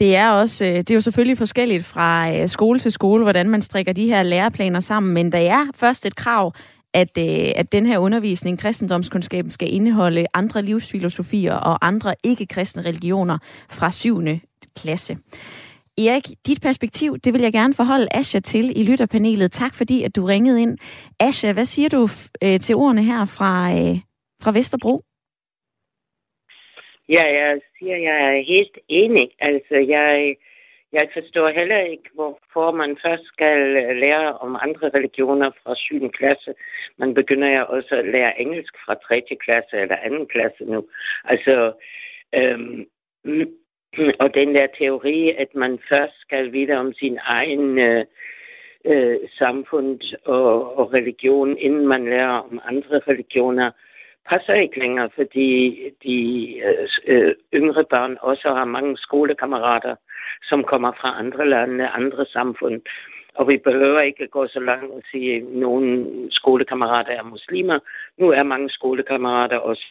[0.00, 3.50] Det er også, øh, det er jo selvfølgelig forskelligt fra øh, skole til skole, hvordan
[3.50, 6.52] man strikker de her læreplaner sammen, men der er først et krav,
[6.94, 13.38] at, øh, at den her undervisning, kristendomskundskaben, skal indeholde andre livsfilosofier og andre ikke-kristne religioner
[13.70, 14.20] fra 7
[14.76, 15.16] klasse.
[15.98, 19.52] Erik, dit perspektiv, det vil jeg gerne forholde Asja til i lytterpanelet.
[19.52, 20.78] Tak fordi, at du ringede ind.
[21.20, 22.02] Asja, hvad siger du
[22.44, 23.96] øh, til ordene her fra, øh,
[24.42, 25.00] fra Vesterbro?
[27.08, 29.30] Ja, jeg siger, jeg er helt enig.
[29.38, 30.36] Altså, jeg,
[30.92, 33.58] jeg forstår heller ikke, hvorfor man først skal
[34.04, 36.10] lære om andre religioner fra 7.
[36.10, 36.54] klasse.
[36.96, 39.22] Man begynder jo også at lære engelsk fra 3.
[39.44, 40.24] klasse eller 2.
[40.24, 40.80] klasse nu.
[41.24, 41.72] Altså,
[42.38, 42.86] øhm,
[43.96, 48.04] Hmm, og den der teori, at man først skal vide om sin egen øh,
[48.84, 53.70] øh, samfund og, og religion, inden man lærer om andre religioner,
[54.30, 56.16] passer ikke længere, fordi de
[56.66, 59.94] øh, øh yngre børn også har mange skolekammerater,
[60.42, 62.80] som kommer fra andre lande, andre samfund.
[63.34, 67.78] Og vi behøver ikke gå så langt og sige, at nogle skolekammerater er muslimer.
[68.18, 69.84] Nu er mange skolekammerater også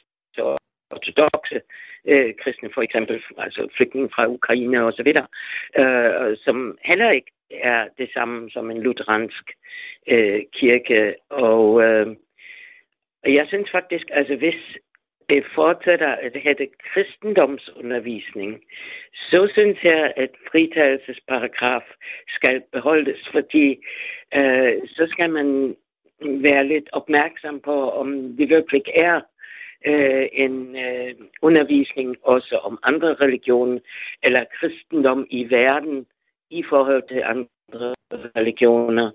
[0.91, 1.61] ortodoxe
[2.05, 5.27] øh, kristne, for eksempel, altså flygtninge fra Ukraine og så videre,
[5.81, 9.45] øh, som heller ikke er det samme som en lutheransk
[10.07, 11.15] øh, kirke.
[11.29, 12.07] Og øh,
[13.37, 14.61] jeg synes faktisk, altså hvis
[15.29, 18.61] det fortsætter at have kristendomsundervisning,
[19.13, 21.85] så synes jeg, at fritagelsesparagraf
[22.27, 23.67] skal beholdes, fordi
[24.41, 25.75] øh, så skal man
[26.21, 29.21] være lidt opmærksom på, om det virkelig er
[29.85, 33.79] øh, en øh, undervisning også om andre religioner
[34.23, 36.05] eller kristendom i verden
[36.49, 37.93] i forhold til andre
[38.35, 39.11] religioner.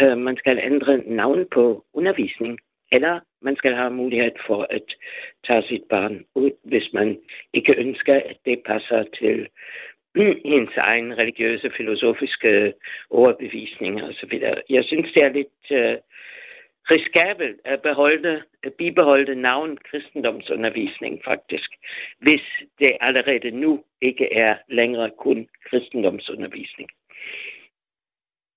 [0.00, 2.58] Øh, man skal ændre navn på undervisning,
[2.92, 4.94] eller man skal have mulighed for at
[5.46, 7.18] tage sit barn ud, hvis man
[7.52, 9.48] ikke ønsker, at det passer til
[10.54, 12.72] ens egen religiøse, filosofiske
[13.10, 14.42] overbevisninger osv.
[14.70, 15.96] Jeg synes, det er lidt Øh,
[16.90, 21.70] riskabelt at beholde, at bibeholde navn kristendomsundervisning faktisk,
[22.18, 22.42] hvis
[22.78, 26.90] det allerede nu ikke er længere kun kristendomsundervisning.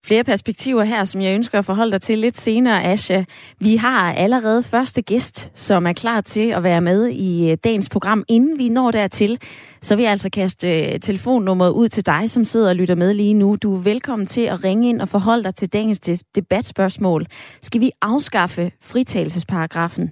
[0.06, 3.24] Flere perspektiver her, som jeg ønsker at forholde dig til lidt senere, Asha.
[3.60, 7.90] Vi har allerede første gæst, som er klar til at være med i øh, dagens
[7.90, 8.24] program.
[8.28, 9.40] Inden vi når dertil,
[9.82, 13.14] så vil jeg altså kaste øh, telefonnummeret ud til dig, som sidder og lytter med
[13.14, 13.56] lige nu.
[13.56, 16.00] Du er velkommen til at ringe ind og forholde dig til dagens
[16.36, 17.26] debatspørgsmål.
[17.62, 20.12] Skal vi afskaffe fritagelsesparagrafen?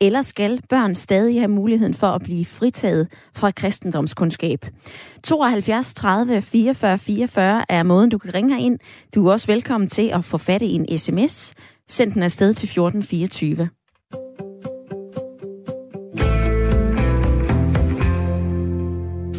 [0.00, 4.66] Eller skal børn stadig have muligheden for at blive fritaget fra kristendomskundskab?
[5.24, 8.78] 72 30 44 44 er måden, du kan ringe ind.
[9.14, 11.54] Du er også velkommen til at få fat i en sms.
[11.88, 13.68] Send den afsted til 1424.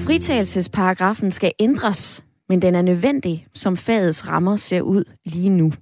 [0.06, 5.74] Fritagelsesparagrafen skal ændres, men den er nødvendig, som fagets rammer ser ud lige nu.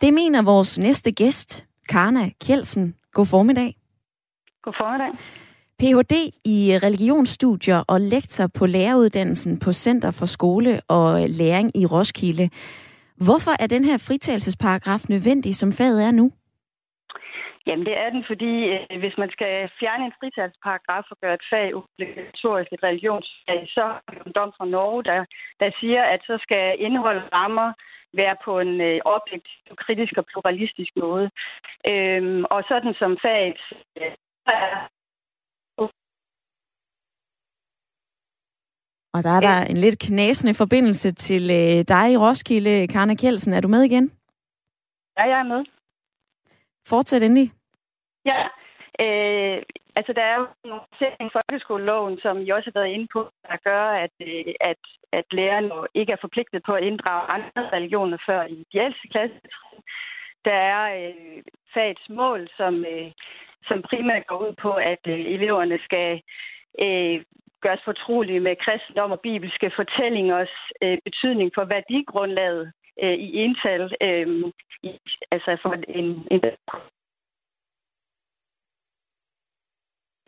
[0.00, 2.94] Det mener vores næste gæst, Karna Kjelsen.
[3.12, 3.77] God formiddag.
[4.62, 5.12] God formiddag.
[5.80, 6.14] Ph.D.
[6.44, 11.08] i religionsstudier og lektor på læreruddannelsen på Center for Skole og
[11.40, 12.50] Læring i Roskilde.
[13.26, 16.26] Hvorfor er den her fritagelsesparagraf nødvendig, som faget er nu?
[17.66, 21.48] Jamen det er den, fordi øh, hvis man skal fjerne en fritagelsesparagraf og gøre et
[21.52, 25.24] fag obligatorisk, et religionsfag, så er der en dom fra Norge, der,
[25.60, 27.72] der siger, at så skal indhold rammer
[28.20, 31.30] være på en øh, objektiv, kritisk og pluralistisk måde.
[31.90, 33.60] Øhm, og sådan som faget
[33.98, 34.12] øh,
[39.18, 43.52] og der er der en lidt knæsende forbindelse til øh, dig i Roskilde, Karne Kjeldsen.
[43.52, 44.12] Er du med igen?
[45.18, 45.64] Ja, jeg er med.
[46.88, 47.52] Fortsæt endelig.
[48.24, 48.42] Ja,
[49.04, 49.62] øh,
[49.98, 53.30] altså der er jo nogle sætning i folkeskoleloven, som I også har været inde på,
[53.48, 54.82] der gør, at, øh, at,
[55.12, 59.40] at lærerne ikke er forpligtet på at inddrage andre religioner før i de ældste klasse.
[60.44, 61.42] Der er øh,
[61.74, 63.10] fagets mål, som øh,
[63.68, 66.22] som primært går ud på, at øh, eleverne skal
[66.80, 67.24] øh,
[67.60, 74.52] gøres fortrolige med kristendom og bibelske fortællingers øh, betydning for værdigrundlaget øh, i ental, øh,
[74.82, 74.90] i,
[75.30, 76.40] altså for en, en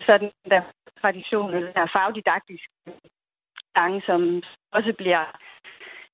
[0.07, 0.63] sådan der
[1.01, 2.65] tradition, eller fagdidaktisk
[3.75, 5.25] gang, som også bliver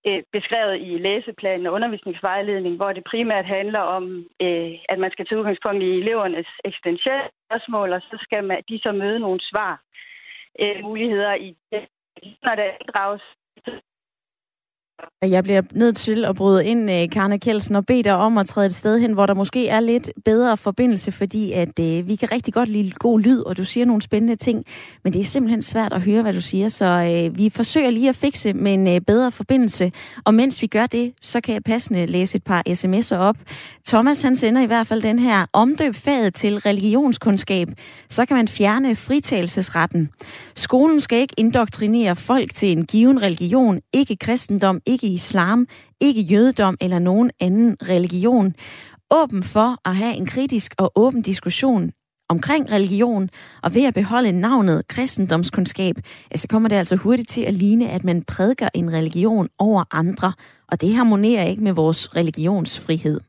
[0.08, 4.04] øh, beskrevet i læseplanen og undervisningsvejledning, hvor det primært handler om,
[4.42, 8.78] øh, at man skal tage udgangspunkt i elevernes eksistentielle spørgsmål, og så skal man, de
[8.78, 9.80] så møde nogle svar
[10.60, 11.82] øh, muligheder i det,
[12.42, 13.22] når der inddrages
[15.22, 18.46] jeg bliver nødt til at bryde ind, øh, Karne Kjeldsen, og bede dig om at
[18.46, 22.16] træde et sted hen, hvor der måske er lidt bedre forbindelse, fordi at øh, vi
[22.16, 24.64] kan rigtig godt lide god lyd, og du siger nogle spændende ting,
[25.04, 28.08] men det er simpelthen svært at høre, hvad du siger, så øh, vi forsøger lige
[28.08, 29.92] at fikse med en øh, bedre forbindelse,
[30.24, 33.36] og mens vi gør det, så kan jeg passende læse et par sms'er op.
[33.86, 37.68] Thomas, han sender i hvert fald den her omdøb faget til religionskundskab,
[38.10, 40.08] så kan man fjerne fritagelsesretten.
[40.54, 45.66] Skolen skal ikke indoktrinere folk til en given religion, ikke kristendom, ikke islam,
[46.00, 48.54] ikke jødedom eller nogen anden religion.
[49.10, 51.92] Åben for at have en kritisk og åben diskussion
[52.28, 53.30] omkring religion,
[53.62, 55.96] og ved at beholde navnet kristendomskundskab,
[56.34, 60.32] så kommer det altså hurtigt til at ligne, at man prædiker en religion over andre,
[60.68, 63.20] og det harmonerer ikke med vores religionsfrihed.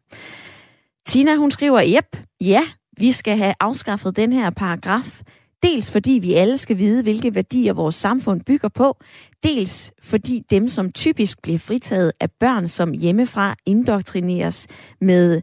[1.08, 2.62] Tina, hun skriver, jep, ja,
[3.00, 5.22] vi skal have afskaffet den her paragraf,
[5.64, 8.98] dels fordi vi alle skal vide, hvilke værdier vores samfund bygger på,
[9.44, 14.68] dels fordi dem, som typisk bliver fritaget af børn, som hjemmefra indoktrineres
[15.02, 15.42] med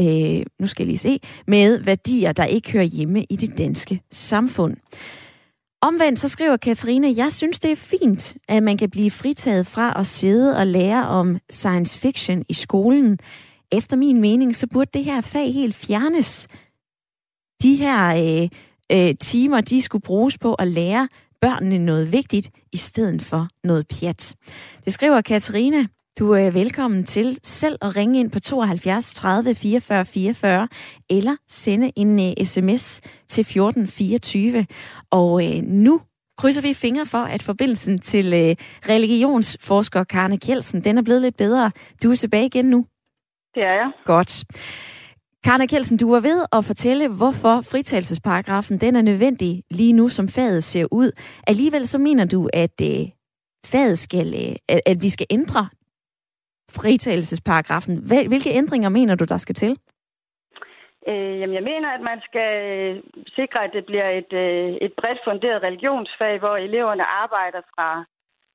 [0.00, 4.00] øh, nu skal jeg lige se, med værdier, der ikke hører hjemme i det danske
[4.12, 4.76] samfund.
[5.82, 10.00] Omvendt så skriver Katarina, jeg synes det er fint, at man kan blive fritaget fra
[10.00, 13.18] at sidde og lære om science fiction i skolen.
[13.72, 16.48] Efter min mening, så burde det her fag helt fjernes.
[17.62, 18.48] De her øh,
[18.92, 21.08] øh, timer, de skulle bruges på at lære
[21.44, 24.34] børnene noget vigtigt, i stedet for noget pjat.
[24.84, 25.86] Det skriver Katarina.
[26.18, 30.68] Du er velkommen til selv at ringe ind på 72 30 44 44
[31.10, 34.66] eller sende en uh, øh, sms til 1424.
[35.10, 36.00] Og uh, nu
[36.38, 38.56] krydser vi fingre for, at forbindelsen til uh,
[38.88, 41.70] religionsforsker Karne Kjeldsen, den er blevet lidt bedre.
[42.02, 42.86] Du er tilbage igen nu.
[43.54, 43.90] Det er jeg.
[44.04, 44.44] Godt.
[45.46, 50.26] Karne Kjeldsen, du var ved at fortælle, hvorfor fritagelsesparagrafen den er nødvendig lige nu, som
[50.28, 51.10] faget ser ud.
[51.46, 53.02] Alligevel så mener du, at øh,
[53.72, 55.62] faget skal, øh, at vi skal ændre
[56.78, 57.94] fritagelsesparagrafen.
[58.32, 59.72] Hvilke ændringer mener du, der skal til?
[61.08, 63.02] Øh, jamen, jeg mener, at man skal øh,
[63.38, 68.04] sikre, at det bliver et, øh, et bredt funderet religionsfag, hvor eleverne arbejder fra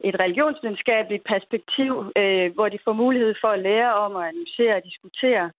[0.07, 4.83] et religionsvidenskabeligt perspektiv, øh, hvor de får mulighed for at lære om at analysere og
[4.89, 5.51] diskutere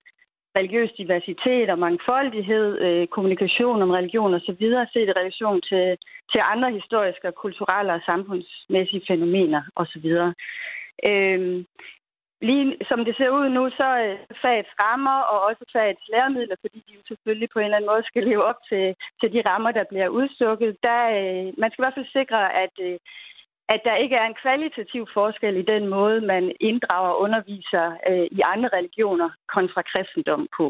[0.56, 5.96] religiøs diversitet og mangfoldighed, øh, kommunikation om religion osv., set i relation til,
[6.32, 10.06] til andre historiske, kulturelle og samfundsmæssige fænomener osv.
[11.04, 11.64] Øh,
[12.48, 16.56] Lige som det ser ud nu, så øh, er fagets rammer og også fagets læremidler,
[16.60, 18.84] fordi de jo selvfølgelig på en eller anden måde skal leve op til,
[19.20, 20.76] til de rammer, der bliver udstukket.
[20.82, 22.98] Der, øh, man skal i hvert fald sikre, at, øh,
[23.74, 28.26] at der ikke er en kvalitativ forskel i den måde, man inddrager og underviser øh,
[28.38, 30.66] i andre religioner kontra kristendom på.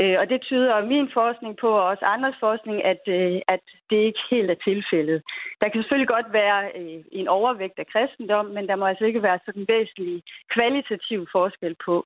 [0.00, 4.00] Øh, og det tyder min forskning på, og også andres forskning, at, øh, at det
[4.08, 5.18] ikke helt er tilfældet.
[5.60, 9.22] Der kan selvfølgelig godt være øh, en overvægt af kristendom, men der må altså ikke
[9.22, 10.22] være sådan en væsentlig
[10.54, 11.96] kvalitativ forskel på,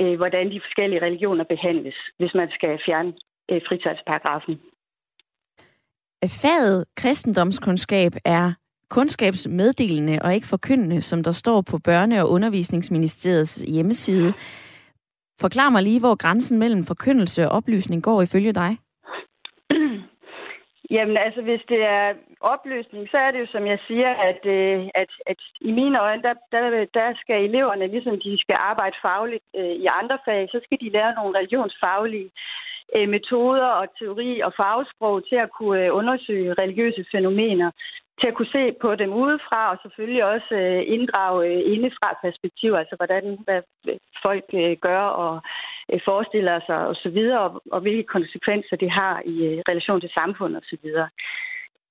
[0.00, 3.12] øh, hvordan de forskellige religioner behandles, hvis man skal fjerne
[3.50, 4.60] øh, fritagsparagrafen.
[6.42, 8.52] Faget kristendomskundskab er
[8.90, 14.32] kundskabsmeddelende og ikke forkyndende, som der står på Børne- og Undervisningsministeriets hjemmeside.
[15.40, 18.70] Forklar mig lige, hvor grænsen mellem forkyndelse og oplysning går ifølge dig.
[20.94, 24.88] Jamen altså, hvis det er opløsning, så er det jo, som jeg siger, at, øh,
[24.94, 29.44] at, at i mine øjne, der, der, der skal eleverne, ligesom de skal arbejde fagligt
[29.56, 32.30] øh, i andre fag, så skal de lære nogle religionsfaglige
[32.96, 37.70] øh, metoder og teori og fagsprog til at kunne øh, undersøge religiøse fænomener
[38.20, 42.72] til at kunne se på dem udefra, og selvfølgelig også øh, inddrage øh, indefra perspektiv,
[42.72, 43.62] altså hvordan hvad
[44.22, 45.42] folk øh, gør og
[45.92, 50.62] øh, forestiller sig osv., og, og hvilke konsekvenser det har i øh, relation til samfundet
[50.62, 50.86] osv.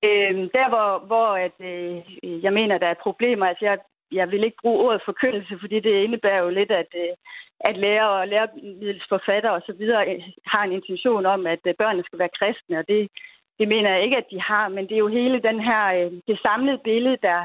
[0.08, 3.78] Øh, der, hvor, hvor at, øh, jeg mener, der er problemer, altså jeg,
[4.12, 7.14] jeg vil ikke bruge ordet forkyndelse, fordi det indebærer jo lidt, at, øh,
[7.60, 9.82] at lærer og læremiddelsforfatter osv.
[9.82, 13.08] Øh, har en intention om, at øh, børnene skal være kristne, og det
[13.60, 16.12] det mener jeg ikke, at de har, men det er jo hele den her, øh,
[16.28, 17.40] det samlede billede, der,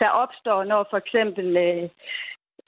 [0.00, 1.88] der opstår, når for eksempel øh,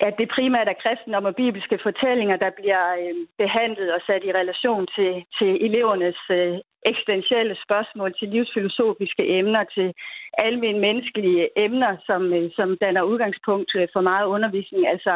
[0.07, 4.33] at det primært er kristendom og bibelske fortællinger, der bliver øh, behandlet og sat i
[4.41, 6.59] relation til, til elevernes øh,
[6.91, 9.95] eksistentielle spørgsmål, til livsfilosofiske emner, til
[10.39, 15.15] almindelige menneskelige emner, som, øh, som danner udgangspunkt øh, for meget undervisning, altså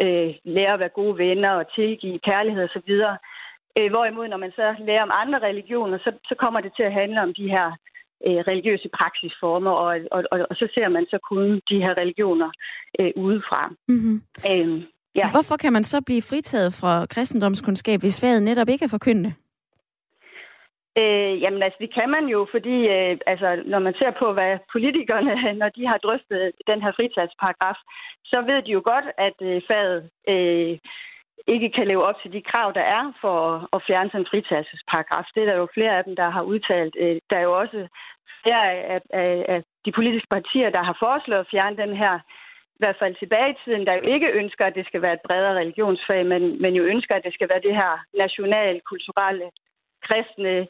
[0.00, 2.92] øh, lære at være gode venner og tilgive kærlighed osv.
[3.78, 6.92] Øh, hvorimod, når man så lærer om andre religioner, så, så kommer det til at
[6.92, 7.66] handle om de her
[8.26, 12.50] øh, religiøse praksisformer, og, og, og, og så ser man så kun de her religioner
[13.00, 13.72] øh, udefra.
[13.88, 14.22] Mm-hmm.
[14.50, 14.82] Øhm,
[15.14, 15.30] ja.
[15.30, 19.34] Hvorfor kan man så blive fritaget fra kristendomskundskab, hvis faget netop ikke er forkyndende?
[21.00, 24.58] Øh, jamen altså, det kan man jo, fordi øh, altså, når man ser på, hvad
[24.72, 27.78] politikerne, når de har drøftet den her fritagsparagraf,
[28.24, 30.78] så ved de jo godt, at øh, faget øh,
[31.46, 35.26] ikke kan leve op til de krav, der er for at fjerne sådan en fritagelsesparagraf.
[35.34, 36.94] Det er der jo flere af dem, der har udtalt.
[37.00, 37.88] Øh, der er jo også
[38.42, 38.62] flere
[38.94, 42.14] af, af, af de politiske partier, der har foreslået at fjerne den her
[42.76, 45.26] i hvert fald tilbage i tiden, der jo ikke ønsker, at det skal være et
[45.28, 47.92] bredere religionsfag, men, men jo ønsker, at det skal være det her
[48.22, 49.50] national, kulturelle,
[50.06, 50.66] kristne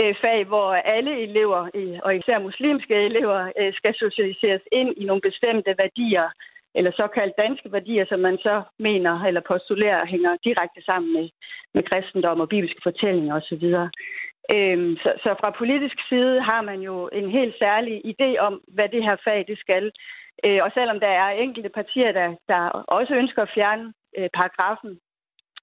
[0.00, 5.04] øh, fag, hvor alle elever, øh, og især muslimske elever, øh, skal socialiseres ind i
[5.04, 6.28] nogle bestemte værdier,
[6.74, 11.28] eller såkaldt danske værdier, som man så mener eller postulerer hænger direkte sammen med,
[11.74, 13.64] med kristendom og bibelske fortællinger osv.
[14.54, 18.88] Øhm, så, så fra politisk side har man jo en helt særlig idé om, hvad
[18.88, 19.92] det her fag det skal.
[20.44, 22.60] Øh, og selvom der er enkelte partier, der, der
[22.96, 24.98] også ønsker at fjerne øh, paragrafen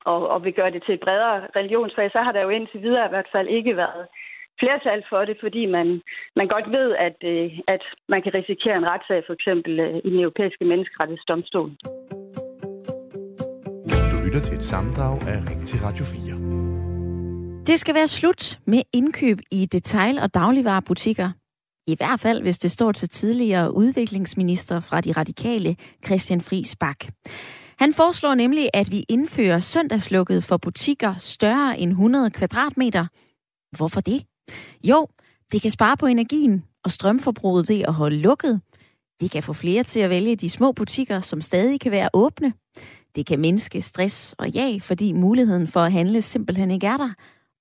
[0.05, 3.05] og, og vil gøre det til et bredere religionsfag, så har der jo indtil videre
[3.05, 4.07] i hvert fald ikke været
[4.61, 5.87] flertal for det, fordi man,
[6.39, 7.83] man godt ved, at, øh, at
[8.13, 11.69] man kan risikere en retssag for eksempel øh, i den europæiske menneskerettighedsdomstol.
[14.11, 16.57] Du lytter til et sammendrag af Ring til Radio 4.
[17.69, 21.29] Det skal være slut med indkøb i detail- og dagligvarerbutikker.
[21.87, 27.05] I hvert fald, hvis det står til tidligere udviklingsminister fra de radikale, Christian Friis Bak.
[27.79, 33.05] Han foreslår nemlig, at vi indfører søndagslukket for butikker større end 100 kvadratmeter.
[33.77, 34.23] Hvorfor det?
[34.83, 35.07] Jo,
[35.51, 38.61] det kan spare på energien og strømforbruget ved at holde lukket.
[39.21, 42.53] Det kan få flere til at vælge de små butikker, som stadig kan være åbne.
[43.15, 47.13] Det kan mindske stress og jag, fordi muligheden for at handle simpelthen ikke er der.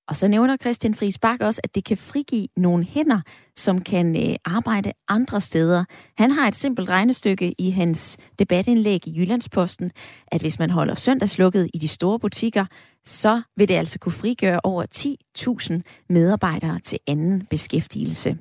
[0.09, 3.21] Og så nævner Christian Friis Bak også, at det kan frigive nogle hænder,
[3.57, 5.85] som kan øh, arbejde andre steder.
[6.19, 9.91] Han har et simpelt regnestykke i hans debatindlæg i Jyllandsposten,
[10.27, 12.65] at hvis man holder søndagslukket i de store butikker,
[13.05, 18.39] så vil det altså kunne frigøre over 10.000 medarbejdere til anden beskæftigelse.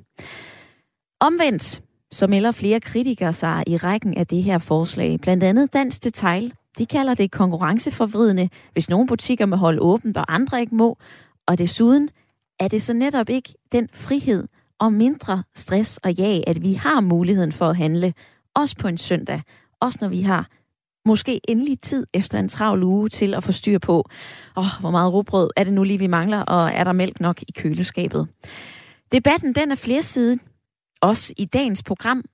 [1.20, 5.20] Omvendt, så melder flere kritikere sig i rækken af det her forslag.
[5.20, 6.52] Blandt andet Dansk Detail.
[6.78, 10.98] De kalder det konkurrenceforvridende, hvis nogle butikker må holde åbent, og andre ikke må.
[11.46, 12.08] Og desuden
[12.60, 17.00] er det så netop ikke den frihed og mindre stress og ja, at vi har
[17.00, 18.14] muligheden for at handle,
[18.54, 19.42] også på en søndag,
[19.80, 20.48] også når vi har
[21.04, 24.08] måske endelig tid efter en travl uge til at få styr på,
[24.56, 27.20] åh, oh, hvor meget råbrød er det nu lige, vi mangler, og er der mælk
[27.20, 28.28] nok i køleskabet?
[29.12, 30.40] Debatten den er flersiden.
[31.00, 32.24] Også i dagens program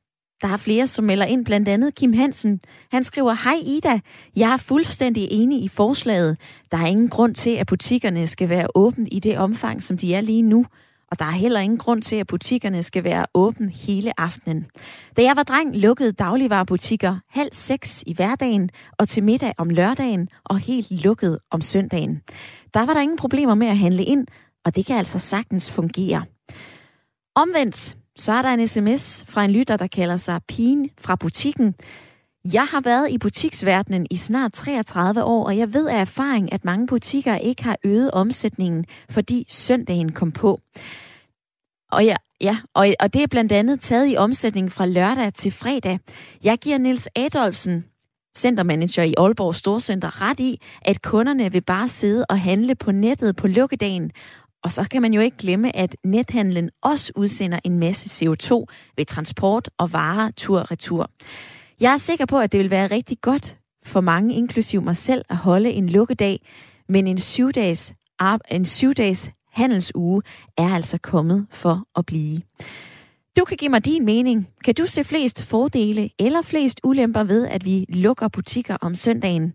[0.43, 2.61] der er flere, som melder ind, blandt andet Kim Hansen.
[2.93, 4.01] Han skriver, Hej Ida,
[4.37, 6.37] jeg er fuldstændig enig i forslaget.
[6.73, 10.15] Der er ingen grund til, at butikkerne skal være åbent i det omfang, som de
[10.15, 10.67] er lige nu.
[11.11, 14.67] Og der er heller ingen grund til, at butikkerne skal være åbne hele aftenen.
[15.17, 20.29] Da jeg var dreng, lukkede dagligvarerbutikker halv seks i hverdagen og til middag om lørdagen
[20.45, 22.21] og helt lukket om søndagen.
[22.75, 24.27] Der var der ingen problemer med at handle ind,
[24.65, 26.25] og det kan altså sagtens fungere.
[27.35, 31.75] Omvendt, så er der en sms fra en lytter, der kalder sig Pigen fra butikken.
[32.53, 36.65] Jeg har været i butiksverdenen i snart 33 år, og jeg ved af erfaring, at
[36.65, 40.61] mange butikker ikke har øget omsætningen, fordi søndagen kom på.
[41.93, 45.53] Og ja, ja og, og det er blandt andet taget i omsætning fra lørdag til
[45.53, 45.99] fredag.
[46.45, 47.85] Jeg giver Nils Adolfsen,
[48.37, 53.37] centermanager i Aalborg Storcenter, ret i, at kunderne vil bare sidde og handle på nettet
[53.37, 54.11] på lukkedagen,
[54.65, 58.65] og så kan man jo ikke glemme, at nethandlen også udsender en masse CO2
[58.97, 61.11] ved transport og varer tur-retur.
[61.81, 65.25] Jeg er sikker på, at det vil være rigtig godt for mange, inklusiv mig selv,
[65.31, 66.41] at holde en lukkedag,
[66.89, 67.95] men en syvdages,
[68.51, 70.23] en syvdages handelsuge
[70.59, 72.41] er altså kommet for at blive.
[73.37, 74.49] Du kan give mig din mening.
[74.65, 79.55] Kan du se flest fordele eller flest ulemper ved, at vi lukker butikker om søndagen?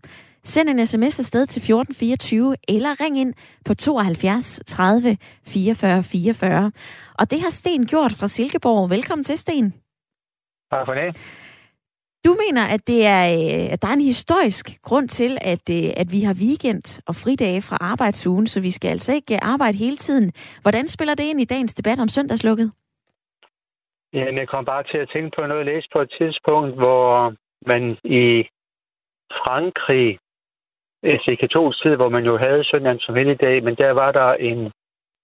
[0.52, 3.32] Send en sms afsted til 1424 eller ring ind
[3.66, 6.72] på 72 30 44 44.
[7.20, 8.90] Og det har Sten gjort fra Silkeborg.
[8.90, 9.66] Velkommen til, Sten.
[10.72, 11.08] Tak for det.
[12.26, 15.86] Du mener, at, det er, øh, at der er en historisk grund til, at, øh,
[16.02, 19.96] at vi har weekend og fridage fra arbejdsugen, så vi skal altså ikke arbejde hele
[19.96, 20.32] tiden.
[20.64, 22.68] Hvordan spiller det ind i dagens debat om søndagslukket?
[24.12, 27.34] Ja, jeg kom bare til at tænke på noget, jeg læste på et tidspunkt, hvor
[27.70, 28.24] man i
[29.42, 30.18] Frankrig
[31.04, 34.32] Øh, i katolsk tid, hvor man jo havde søndagen som helligdag, men der var der
[34.32, 34.72] en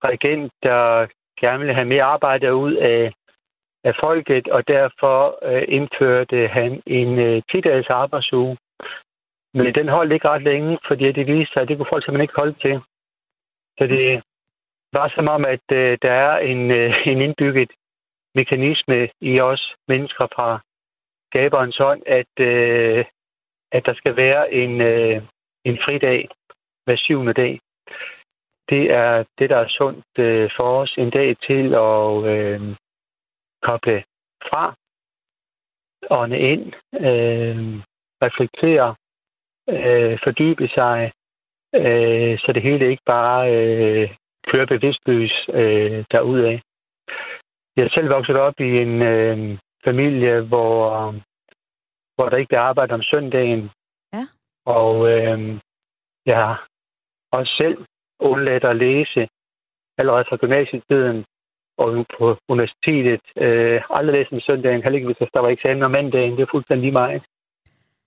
[0.05, 1.07] regent, der
[1.41, 3.13] gerne ville have mere arbejde ud af,
[3.85, 8.57] af folket, og derfor øh, indførte han en øh, 10-dages arbejdsuge.
[9.55, 12.29] Men den holdt ikke ret længe, fordi det viste sig, at det kunne folk simpelthen
[12.29, 12.81] ikke holde til.
[13.79, 14.23] Så det
[14.93, 17.71] var som om, at øh, der er en, øh, en indbygget
[18.35, 20.61] mekanisme i os mennesker fra
[21.31, 23.05] skaberens hånd, at, øh,
[23.73, 25.23] at der skal være en, øh,
[25.65, 26.29] en fridag
[26.85, 27.61] hver syvende dag.
[28.69, 30.95] Det er det, der er sundt øh, for os.
[30.99, 32.77] En dag til at øh,
[33.63, 34.05] koble
[34.49, 34.75] fra,
[36.11, 37.57] ånde ind, øh,
[38.23, 38.95] reflektere,
[39.69, 41.13] øh, fordybe sig,
[41.75, 46.59] øh, så det hele ikke bare øh, kører bevidstløs øh, derudad.
[47.77, 50.81] Jeg er selv vokset op i en øh, familie, hvor,
[52.15, 53.71] hvor der ikke blev arbejdet om søndagen.
[54.13, 54.27] Ja.
[54.67, 55.59] Og øh,
[56.27, 56.67] jeg har
[57.33, 57.85] også selv
[58.21, 59.29] undladt at læse
[59.99, 61.25] allerede fra gymnasietiden
[61.79, 63.21] og på universitetet.
[63.37, 66.37] Øh, aldrig læst om søndagen, heller ikke hvis der var eksamen om mandagen.
[66.37, 67.23] Det er fuldstændig mig.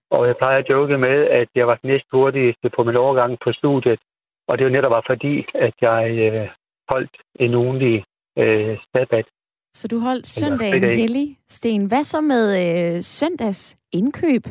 [0.10, 3.38] Og jeg plejer at joke med, at jeg var den næste hurtigste på min overgang
[3.44, 4.00] på studiet.
[4.48, 6.50] Og det jo netop var fordi, at jeg øh,
[6.90, 8.04] holdt en ugenlig
[8.38, 9.26] øh, sabbat.
[9.74, 11.86] Så du holdt søndagen hellig, Sten.
[11.86, 14.44] Hvad så med øh, søndags indkøb?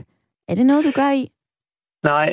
[0.48, 1.30] Er det noget, du gør i?
[2.12, 2.30] Nej,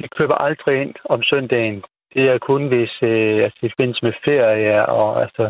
[0.00, 1.84] jeg køber aldrig ind om søndagen.
[2.14, 5.44] Det er kun, hvis øh, altså, det findes med ferie, og altså,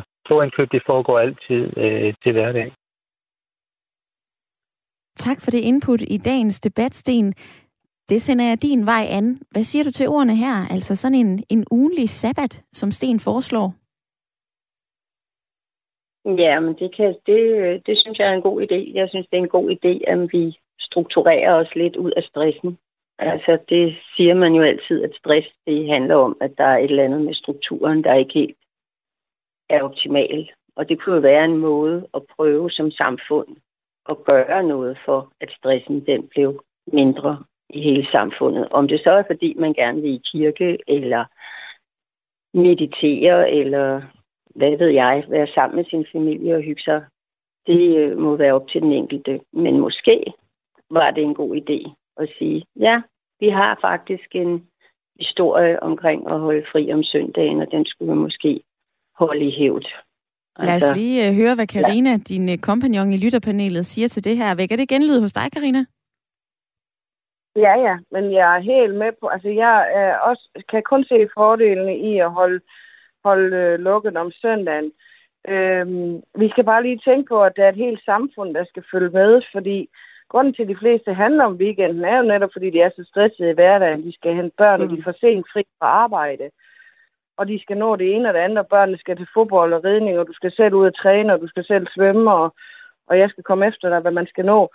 [0.45, 2.73] indkøb, det foregår altid øh, til hverdag.
[5.17, 7.35] Tak for det input i dagens debat, Sten.
[8.09, 9.41] Det sender jeg din vej an.
[9.51, 10.57] Hvad siger du til ordene her?
[10.75, 13.69] Altså sådan en, en ugenlig sabbat, som Sten foreslår.
[16.45, 17.41] Ja, men det, kan, det,
[17.87, 18.81] det synes jeg er en god idé.
[18.95, 22.79] Jeg synes, det er en god idé, at vi strukturerer os lidt ud af stressen.
[23.19, 26.91] Altså, det siger man jo altid, at stress, det handler om, at der er et
[26.91, 28.59] eller andet med strukturen, der ikke helt
[29.69, 30.51] er optimal.
[30.77, 33.57] Og det kunne jo være en måde at prøve som samfund
[34.09, 38.69] at gøre noget for, at stressen den blev mindre i hele samfundet.
[38.69, 41.25] Om det så er, fordi man gerne vil i kirke, eller
[42.55, 44.03] meditere, eller
[44.55, 47.05] hvad ved jeg, være sammen med sin familie og hygge sig,
[47.67, 49.41] det øh, må være op til den enkelte.
[49.53, 50.33] Men måske
[50.91, 53.03] var det en god idé at sige, ja,
[53.41, 54.67] vi har faktisk en
[55.21, 58.61] historie omkring at holde fri om søndagen, og den skulle vi måske
[59.15, 59.87] holde i hævd.
[60.59, 62.17] Lad os altså, lige uh, høre, hvad Karina, ja.
[62.29, 64.55] din uh, kompagnon i lytterpanelet, siger til det her.
[64.55, 65.85] Vækker det genlyd hos dig, Karina?
[67.57, 71.29] Ja, ja, men jeg er helt med på, altså jeg er også, kan kun se
[71.35, 72.61] fordelene i at holde,
[73.25, 74.93] holde uh, lukket om søndagen.
[75.49, 78.85] Øhm, vi skal bare lige tænke på, at der er et helt samfund, der skal
[78.93, 79.89] følge med, fordi
[80.29, 83.05] grunden til, at de fleste handler om weekenden, er jo netop, fordi de er så
[83.05, 84.05] stressede i hverdagen.
[84.05, 84.85] De skal hente børn, mm.
[84.85, 86.51] og de får sent fri fra arbejde.
[87.37, 89.85] Og de skal nå det ene og det andet, og børnene skal til fodbold og
[89.85, 92.55] ridning, og du skal selv ud og træne, og du skal selv svømme, og,
[93.07, 94.69] og jeg skal komme efter dig, hvad man skal nå.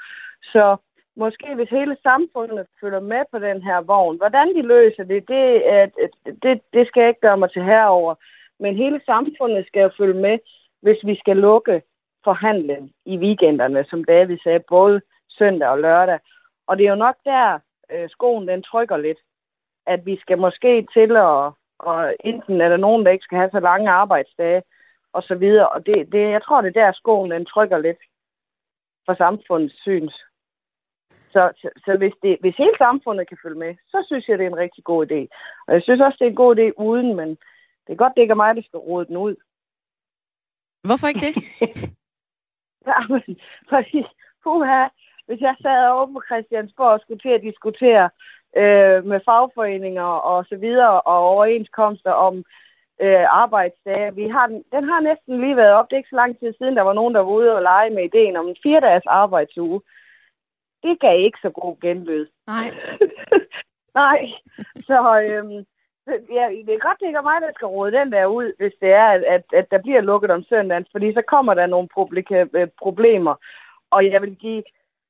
[0.43, 0.75] Så
[1.15, 5.63] måske hvis hele samfundet følger med på den her vogn, hvordan de løser det, det,
[6.43, 8.15] det, det skal jeg ikke gøre mig til herover.
[8.59, 10.37] Men hele samfundet skal jo følge med,
[10.81, 11.81] hvis vi skal lukke
[12.23, 15.01] forhandling i weekenderne, som David sagde, både
[15.37, 16.19] søndag og lørdag.
[16.67, 17.59] Og det er jo nok der,
[17.91, 19.17] øh, skoen den trykker lidt.
[19.87, 23.49] At vi skal måske til at, og enten er der nogen, der ikke skal have
[23.53, 24.63] så lange arbejdsdage,
[25.13, 25.69] og så videre.
[25.69, 28.01] Og det, det, jeg tror, det er der, skoen den trykker lidt
[29.05, 30.15] for samfundets syns.
[31.33, 34.45] Så, så, så hvis, det, hvis hele samfundet kan følge med, så synes jeg, det
[34.45, 35.19] er en rigtig god idé.
[35.67, 37.29] Og jeg synes også, det er en god idé uden, men
[37.83, 39.35] det er godt, det ikke er mig, der skal rode den ud.
[40.87, 41.35] Hvorfor ikke det?
[42.89, 44.05] ja, men, fordi,
[44.43, 44.87] puha,
[45.31, 48.09] hvis jeg sad over på Christiansborg og skulle til at diskutere
[48.61, 52.35] øh, med fagforeninger og så videre og overenskomster om
[53.01, 54.15] øh, arbejdsdage.
[54.15, 55.85] Vi har den, den har næsten lige været op.
[55.87, 57.89] Det er ikke så lang tid siden, der var nogen, der var ude og lege
[57.89, 59.81] med ideen om en fire-dages arbejdsuge.
[60.83, 62.25] Det gav ikke så god genlyd.
[62.47, 62.67] Nej.
[64.01, 64.19] Nej.
[64.87, 65.65] Så øhm,
[66.37, 68.73] ja, det er godt, det ikke er mig, der skal råde den der ud, hvis
[68.81, 71.87] det er, at, at, at der bliver lukket om søndagen, fordi så kommer der nogle
[72.53, 73.35] øh, problemer.
[73.91, 74.63] Og jeg vil give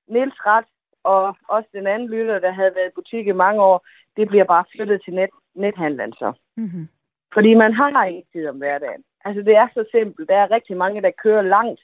[0.07, 0.65] Niels ret,
[1.03, 3.87] og også den anden lytter, der havde været i butik i mange år,
[4.17, 6.33] det bliver bare flyttet til net, nethandlen så.
[6.57, 6.87] Mm-hmm.
[7.33, 9.03] Fordi man har ikke tid om hverdagen.
[9.25, 10.29] Altså det er så simpelt.
[10.29, 11.81] Der er rigtig mange, der kører langt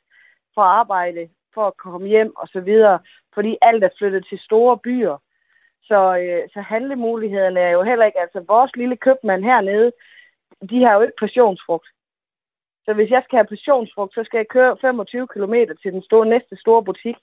[0.55, 2.99] fra arbejde for at komme hjem og så videre,
[3.33, 5.17] fordi alt er flyttet til store byer.
[5.83, 9.91] Så, øh, så handlemulighederne er jo heller ikke, altså vores lille købmand hernede,
[10.69, 11.87] de har jo ikke passionsfrugt.
[12.85, 16.25] Så hvis jeg skal have passionsfrugt, så skal jeg køre 25 km til den store,
[16.25, 17.15] næste store butik.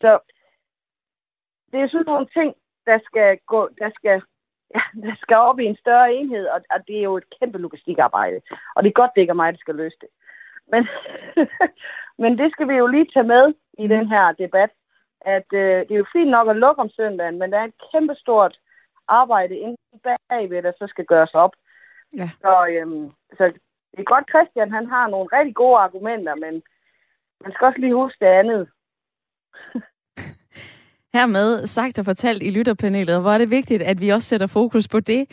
[0.00, 0.18] Så
[1.72, 2.54] det er sådan nogle ting,
[2.86, 4.22] der skal, gå, der skal,
[4.74, 7.58] ja, der skal op i en større enhed, og, og det er jo et kæmpe
[7.58, 8.40] logistikarbejde.
[8.74, 10.08] Og det er godt, det ikke er mig, der skal løse det.
[10.72, 10.88] Men,
[12.22, 14.70] men det skal vi jo lige tage med i den her debat,
[15.20, 17.82] at øh, det er jo fint nok at lukke om søndagen, men der er et
[17.92, 18.58] kæmpe stort
[19.08, 19.76] arbejde inde
[20.28, 21.52] bagved, der så skal gøres op.
[22.16, 22.30] Ja.
[22.40, 23.44] Så, øhm, så
[23.90, 26.62] det er godt, Christian han har nogle rigtig gode argumenter, men
[27.40, 28.68] man skal også lige huske det andet.
[31.14, 34.88] Hermed sagt og fortalt i lytterpanelet, hvor er det vigtigt, at vi også sætter fokus
[34.88, 35.26] på det.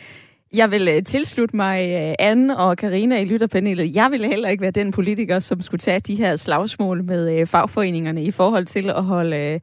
[0.54, 3.94] Jeg vil øh, tilslutte mig øh, Anne og Karina i lytterpanelet.
[3.94, 7.46] Jeg ville heller ikke være den politiker, som skulle tage de her slagsmål med øh,
[7.46, 9.60] fagforeningerne i forhold til at holde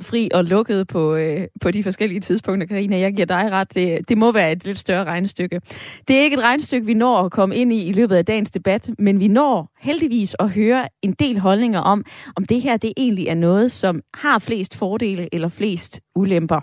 [0.00, 2.98] fri og lukket på, øh, på de forskellige tidspunkter, Karina.
[2.98, 3.74] Jeg giver dig ret.
[3.74, 5.60] Det, det må være et lidt større regnestykke.
[6.08, 8.50] Det er ikke et regnestykke, vi når at komme ind i i løbet af dagens
[8.50, 12.04] debat, men vi når heldigvis at høre en del holdninger om,
[12.36, 16.60] om det her det egentlig er noget, som har flest fordele eller flest ulemper.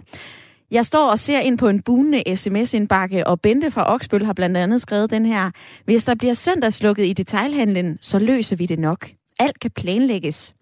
[0.72, 4.58] Jeg står og ser ind på en bunende sms-indbakke, og Bente fra Oksbøl har blandt
[4.58, 5.52] andet skrevet den her.
[5.86, 9.10] Hvis der bliver søndagslukket i detailhandlen, så løser vi det nok.
[9.40, 10.56] Alt kan planlægges.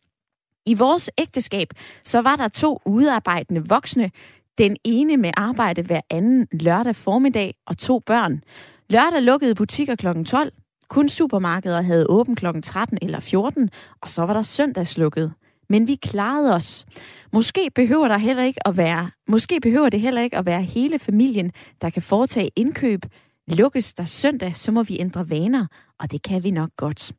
[0.66, 1.68] I vores ægteskab,
[2.06, 4.12] så var der to udarbejdende voksne.
[4.58, 8.44] Den ene med arbejde hver anden lørdag formiddag og to børn.
[8.90, 10.24] Lørdag lukkede butikker kl.
[10.24, 10.52] 12.
[10.90, 12.46] Kun supermarkeder havde åben kl.
[12.64, 13.70] 13 eller 14,
[14.02, 15.34] og så var der søndagslukket.
[15.70, 16.86] Men vi klarede os.
[17.34, 21.00] Måske behøver, der heller ikke at være, måske behøver det heller ikke at være hele
[21.00, 21.52] familien,
[21.82, 23.06] der kan foretage indkøb.
[23.48, 25.66] Lukkes der søndag, så må vi ændre vaner,
[26.00, 27.12] og det kan vi nok godt.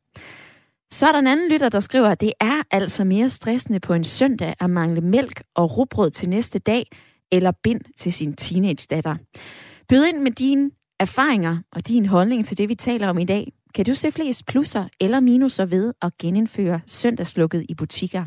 [0.93, 3.93] Så er der en anden lytter, der skriver, at det er altså mere stressende på
[3.93, 6.85] en søndag at mangle mælk og rugbrød til næste dag,
[7.31, 9.15] eller bind til sin teenage-datter.
[9.89, 13.51] Byd ind med dine erfaringer og din holdning til det, vi taler om i dag.
[13.75, 18.25] Kan du se flest plusser eller minuser ved at genindføre søndagslukket i butikker?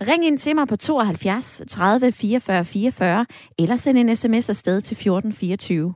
[0.00, 3.26] Ring ind til mig på 72 30 44 44
[3.58, 5.94] eller send en sms afsted til 1424.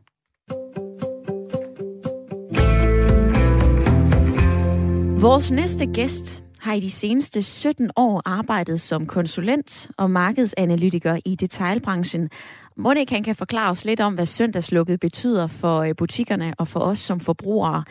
[5.25, 11.35] Vores næste gæst har i de seneste 17 år arbejdet som konsulent og markedsanalytiker i
[11.35, 12.31] detailbranchen.
[12.77, 16.99] Monika kan forklare os lidt om, hvad søndagslukket betyder for øh, butikkerne og for os
[16.99, 17.85] som forbrugere.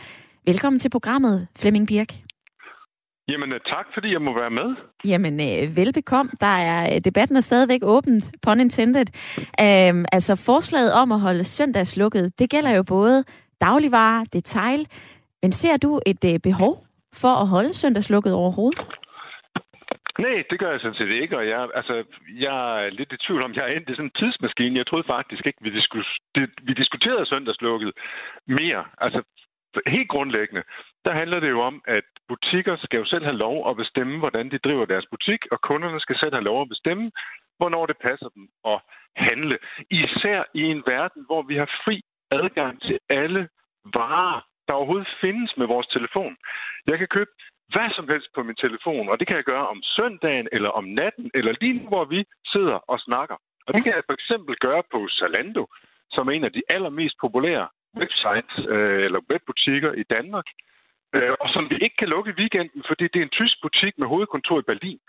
[0.46, 2.14] Velkommen til programmet, Flemming Birk.
[3.28, 4.76] Jamen øh, tak, fordi jeg må være med.
[5.06, 6.32] Jamen øh, velbekomme.
[6.40, 9.06] Der er, debatten er stadigvæk åbent, pun intended.
[9.62, 13.24] Øhm, altså forslaget om at holde søndagslukket, det gælder jo både
[13.62, 14.88] dagligvarer, detail.
[15.42, 16.83] Men ser du et behov
[17.22, 18.88] for at holde søndagslukket overhovedet?
[20.20, 22.04] Nej, det gør jeg sådan set ikke, og jeg, altså,
[22.46, 24.78] jeg er lidt i tvivl om, jeg er endt i sådan en tidsmaskine.
[24.78, 27.92] Jeg troede faktisk ikke, vi, diskus, det, vi diskuterede søndagslukket
[28.48, 28.86] mere.
[28.98, 29.24] Altså,
[29.88, 30.64] helt grundlæggende,
[31.06, 34.52] der handler det jo om, at butikker skal jo selv have lov at bestemme, hvordan
[34.52, 37.12] de driver deres butik, og kunderne skal selv have lov at bestemme,
[37.58, 38.80] hvornår det passer dem at
[39.16, 39.58] handle.
[39.90, 42.02] Især i en verden, hvor vi har fri
[42.32, 43.50] adgang til alle
[43.94, 46.36] varer, der overhovedet findes med vores telefon.
[46.88, 47.32] Jeg kan købe
[47.74, 50.84] hvad som helst på min telefon, og det kan jeg gøre om søndagen, eller om
[50.84, 52.20] natten, eller lige nu, hvor vi
[52.54, 53.38] sidder og snakker.
[53.68, 55.64] Og det kan jeg for eksempel gøre på Zalando,
[56.12, 57.68] som er en af de allermest populære
[58.02, 60.48] websites øh, eller webbutikker i Danmark,
[61.16, 63.94] øh, og som vi ikke kan lukke i weekenden, fordi det er en tysk butik
[63.98, 65.00] med hovedkontor i Berlin.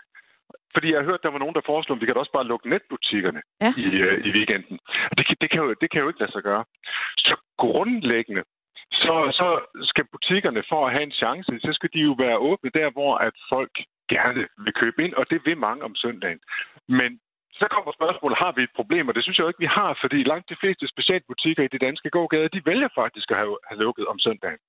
[0.73, 2.69] Fordi jeg har hørt, der var nogen, der foreslog, at vi kan også bare lukke
[2.69, 3.73] netbutikkerne ja.
[3.77, 4.79] i, øh, i weekenden.
[5.17, 6.63] Det, det, kan jo, det kan jo ikke lade sig gøre.
[7.17, 8.43] Så grundlæggende,
[8.91, 9.47] så, så
[9.81, 13.15] skal butikkerne for at have en chance, så skal de jo være åbne der, hvor
[13.17, 13.75] at folk
[14.09, 16.39] gerne vil købe ind, og det vil mange om søndagen.
[16.87, 17.19] Men
[17.59, 19.07] så kommer spørgsmålet, har vi et problem?
[19.07, 21.83] Og det synes jeg jo ikke, vi har, fordi langt de fleste specialbutikker i de
[21.87, 24.61] danske gågader, de vælger faktisk at have, have lukket om søndagen.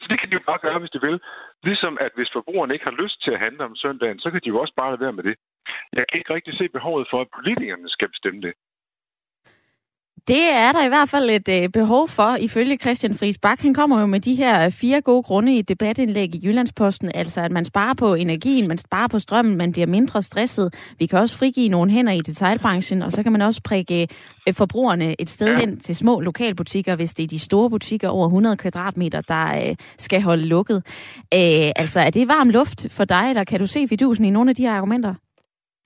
[0.00, 1.20] Så det kan de jo bare gøre, hvis de vil.
[1.62, 4.48] Ligesom at hvis forbrugerne ikke har lyst til at handle om søndagen, så kan de
[4.48, 5.36] jo også bare lade være med det.
[5.92, 8.54] Jeg kan ikke rigtig se behovet for, at politikerne skal bestemme det.
[10.28, 13.60] Det er der i hvert fald et øh, behov for, ifølge Christian Friis Bak.
[13.60, 17.10] Han kommer jo med de her fire gode grunde i et debatindlæg i Jyllandsposten.
[17.14, 20.74] Altså, at man sparer på energien, man sparer på strømmen, man bliver mindre stresset.
[20.98, 24.08] Vi kan også frigive nogle hænder i detailbranchen, og så kan man også prikke
[24.48, 28.26] øh, forbrugerne et sted hen til små lokalbutikker, hvis det er de store butikker over
[28.26, 30.76] 100 kvadratmeter, der øh, skal holde lukket.
[31.34, 34.50] Øh, altså, er det varm luft for dig, eller kan du se fidusen i nogle
[34.50, 35.14] af de her argumenter?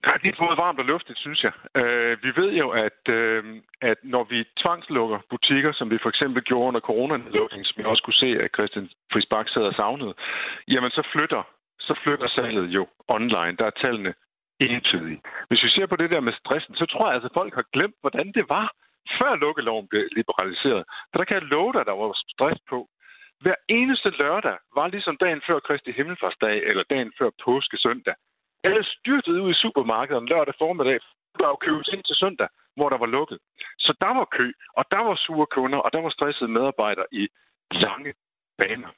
[0.06, 1.52] Ja, det er både varmt og luftigt, synes jeg.
[1.80, 3.44] Øh, vi ved jo, at, øh,
[3.80, 8.02] at når vi tvangslukker butikker, som vi for eksempel gjorde under coronanedlukningen, som jeg også
[8.02, 10.14] kunne se, at Christian Friis Bak sad og savnede,
[10.68, 11.42] jamen så flytter,
[11.80, 13.56] så flytter salget jo online.
[13.58, 14.14] Der er tallene
[14.60, 15.20] entydige.
[15.48, 17.66] Hvis vi ser på det der med stressen, så tror jeg altså, at folk har
[17.72, 18.68] glemt, hvordan det var,
[19.18, 20.84] før lukkeloven blev liberaliseret.
[21.10, 22.88] For der kan jeg love dig, at der var stress på.
[23.40, 28.14] Hver eneste lørdag var ligesom dagen før Kristi Himmelfartsdag, eller dagen før påske søndag.
[28.64, 30.98] Alle styrtede ud i supermarkederne lørdag formiddag,
[31.38, 33.38] der var købet ind til søndag, hvor der var lukket.
[33.78, 37.28] Så der var kø, og der var sure kunder, og der var stressede medarbejdere i
[37.70, 38.12] lange
[38.58, 38.88] baner.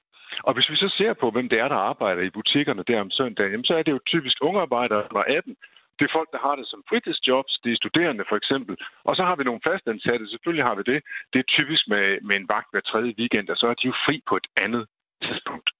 [0.43, 3.11] Og hvis vi så ser på, hvem det er, der arbejder i butikkerne der om
[3.11, 5.57] søndagen, så er det jo typisk unge arbejdere, der under 18.
[5.99, 8.77] Det er folk, der har det som fritidsjobs, det er studerende for eksempel.
[9.05, 11.01] Og så har vi nogle fastansatte, selvfølgelig har vi det.
[11.33, 13.95] Det er typisk med, med en vagt hver tredje weekend, og så er de jo
[14.07, 14.87] fri på et andet
[15.27, 15.71] tidspunkt.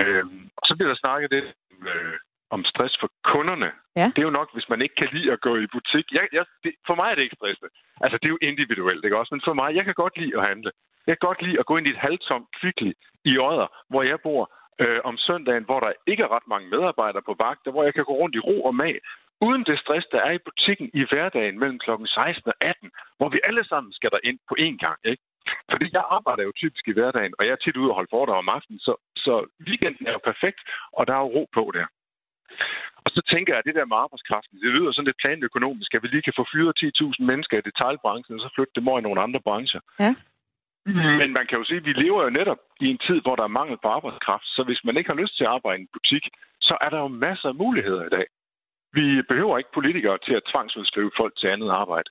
[0.00, 1.48] Øhm, og så bliver der snakket lidt
[1.90, 2.16] øh,
[2.50, 3.70] om stress for kunderne.
[3.96, 4.06] Ja.
[4.14, 6.06] Det er jo nok, hvis man ikke kan lide at gå i butik.
[6.12, 7.70] Jeg, jeg, det, for mig er det ikke stressende.
[8.04, 9.34] Altså, det er jo individuelt, ikke også?
[9.34, 10.70] Men for mig, jeg kan godt lide at handle.
[11.06, 12.92] Jeg kan godt lide at gå ind i et halvtomt kvickly
[13.24, 14.42] i Odder, hvor jeg bor
[14.82, 18.04] øh, om søndagen, hvor der ikke er ret mange medarbejdere på vagt, hvor jeg kan
[18.04, 18.94] gå rundt i ro og mag,
[19.40, 21.90] uden det stress, der er i butikken i hverdagen mellem kl.
[22.06, 25.22] 16 og 18, hvor vi alle sammen skal der ind på én gang, ikke?
[25.70, 28.38] Fordi jeg arbejder jo typisk i hverdagen, og jeg er tit ude og holde foredrag
[28.38, 29.34] om aftenen, så, så
[29.68, 30.60] weekenden er jo perfekt,
[30.92, 31.86] og der er jo ro på der.
[33.04, 36.02] Og så tænker jeg, at det der med arbejdskraften, det lyder sådan lidt planøkonomisk, at
[36.02, 39.06] vi lige kan få fyret 10.000 mennesker i detaljbranchen, og så flytte dem over i
[39.06, 39.80] nogle andre brancher.
[40.04, 40.12] Ja.
[41.20, 43.44] Men man kan jo sige, at vi lever jo netop i en tid, hvor der
[43.44, 44.46] er mangel på arbejdskraft.
[44.56, 46.24] Så hvis man ikke har lyst til at arbejde i en butik,
[46.60, 48.26] så er der jo masser af muligheder i dag.
[48.92, 52.08] Vi behøver ikke politikere til at tvangsudskrive folk til andet arbejde.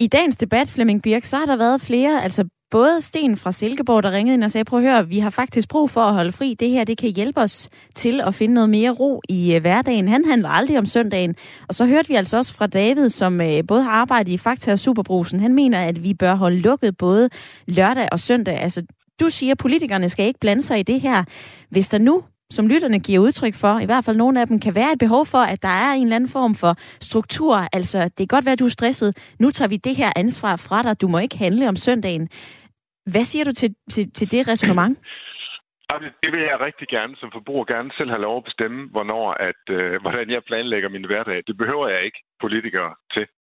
[0.00, 4.02] I dagens debat, Flemming Birk, så har der været flere, altså både Sten fra Silkeborg,
[4.02, 6.32] der ringede ind og sagde, prøv at høre, vi har faktisk brug for at holde
[6.32, 6.54] fri.
[6.60, 10.08] Det her, det kan hjælpe os til at finde noget mere ro i øh, hverdagen.
[10.08, 11.36] Han handler aldrig om søndagen.
[11.68, 14.72] Og så hørte vi altså også fra David, som øh, både har arbejdet i Fakta
[14.72, 15.40] og Superbrusen.
[15.40, 17.28] Han mener, at vi bør holde lukket både
[17.66, 18.60] lørdag og søndag.
[18.60, 18.82] Altså,
[19.20, 21.24] du siger, at politikerne skal ikke blande sig i det her.
[21.70, 24.74] Hvis der nu som lytterne giver udtryk for, i hvert fald nogle af dem, kan
[24.74, 27.66] være et behov for, at der er en eller anden form for struktur.
[27.72, 29.16] Altså, det kan godt være, at du er stresset.
[29.38, 31.00] Nu tager vi det her ansvar fra dig.
[31.00, 32.28] Du må ikke handle om søndagen.
[33.12, 34.98] Hvad siger du til, til, til det resonemang?
[35.88, 39.26] Altså, det vil jeg rigtig gerne som forbruger gerne selv have lov at bestemme, hvornår
[39.48, 41.42] at, øh, hvordan jeg planlægger min hverdag.
[41.46, 43.26] Det behøver jeg ikke politikere til.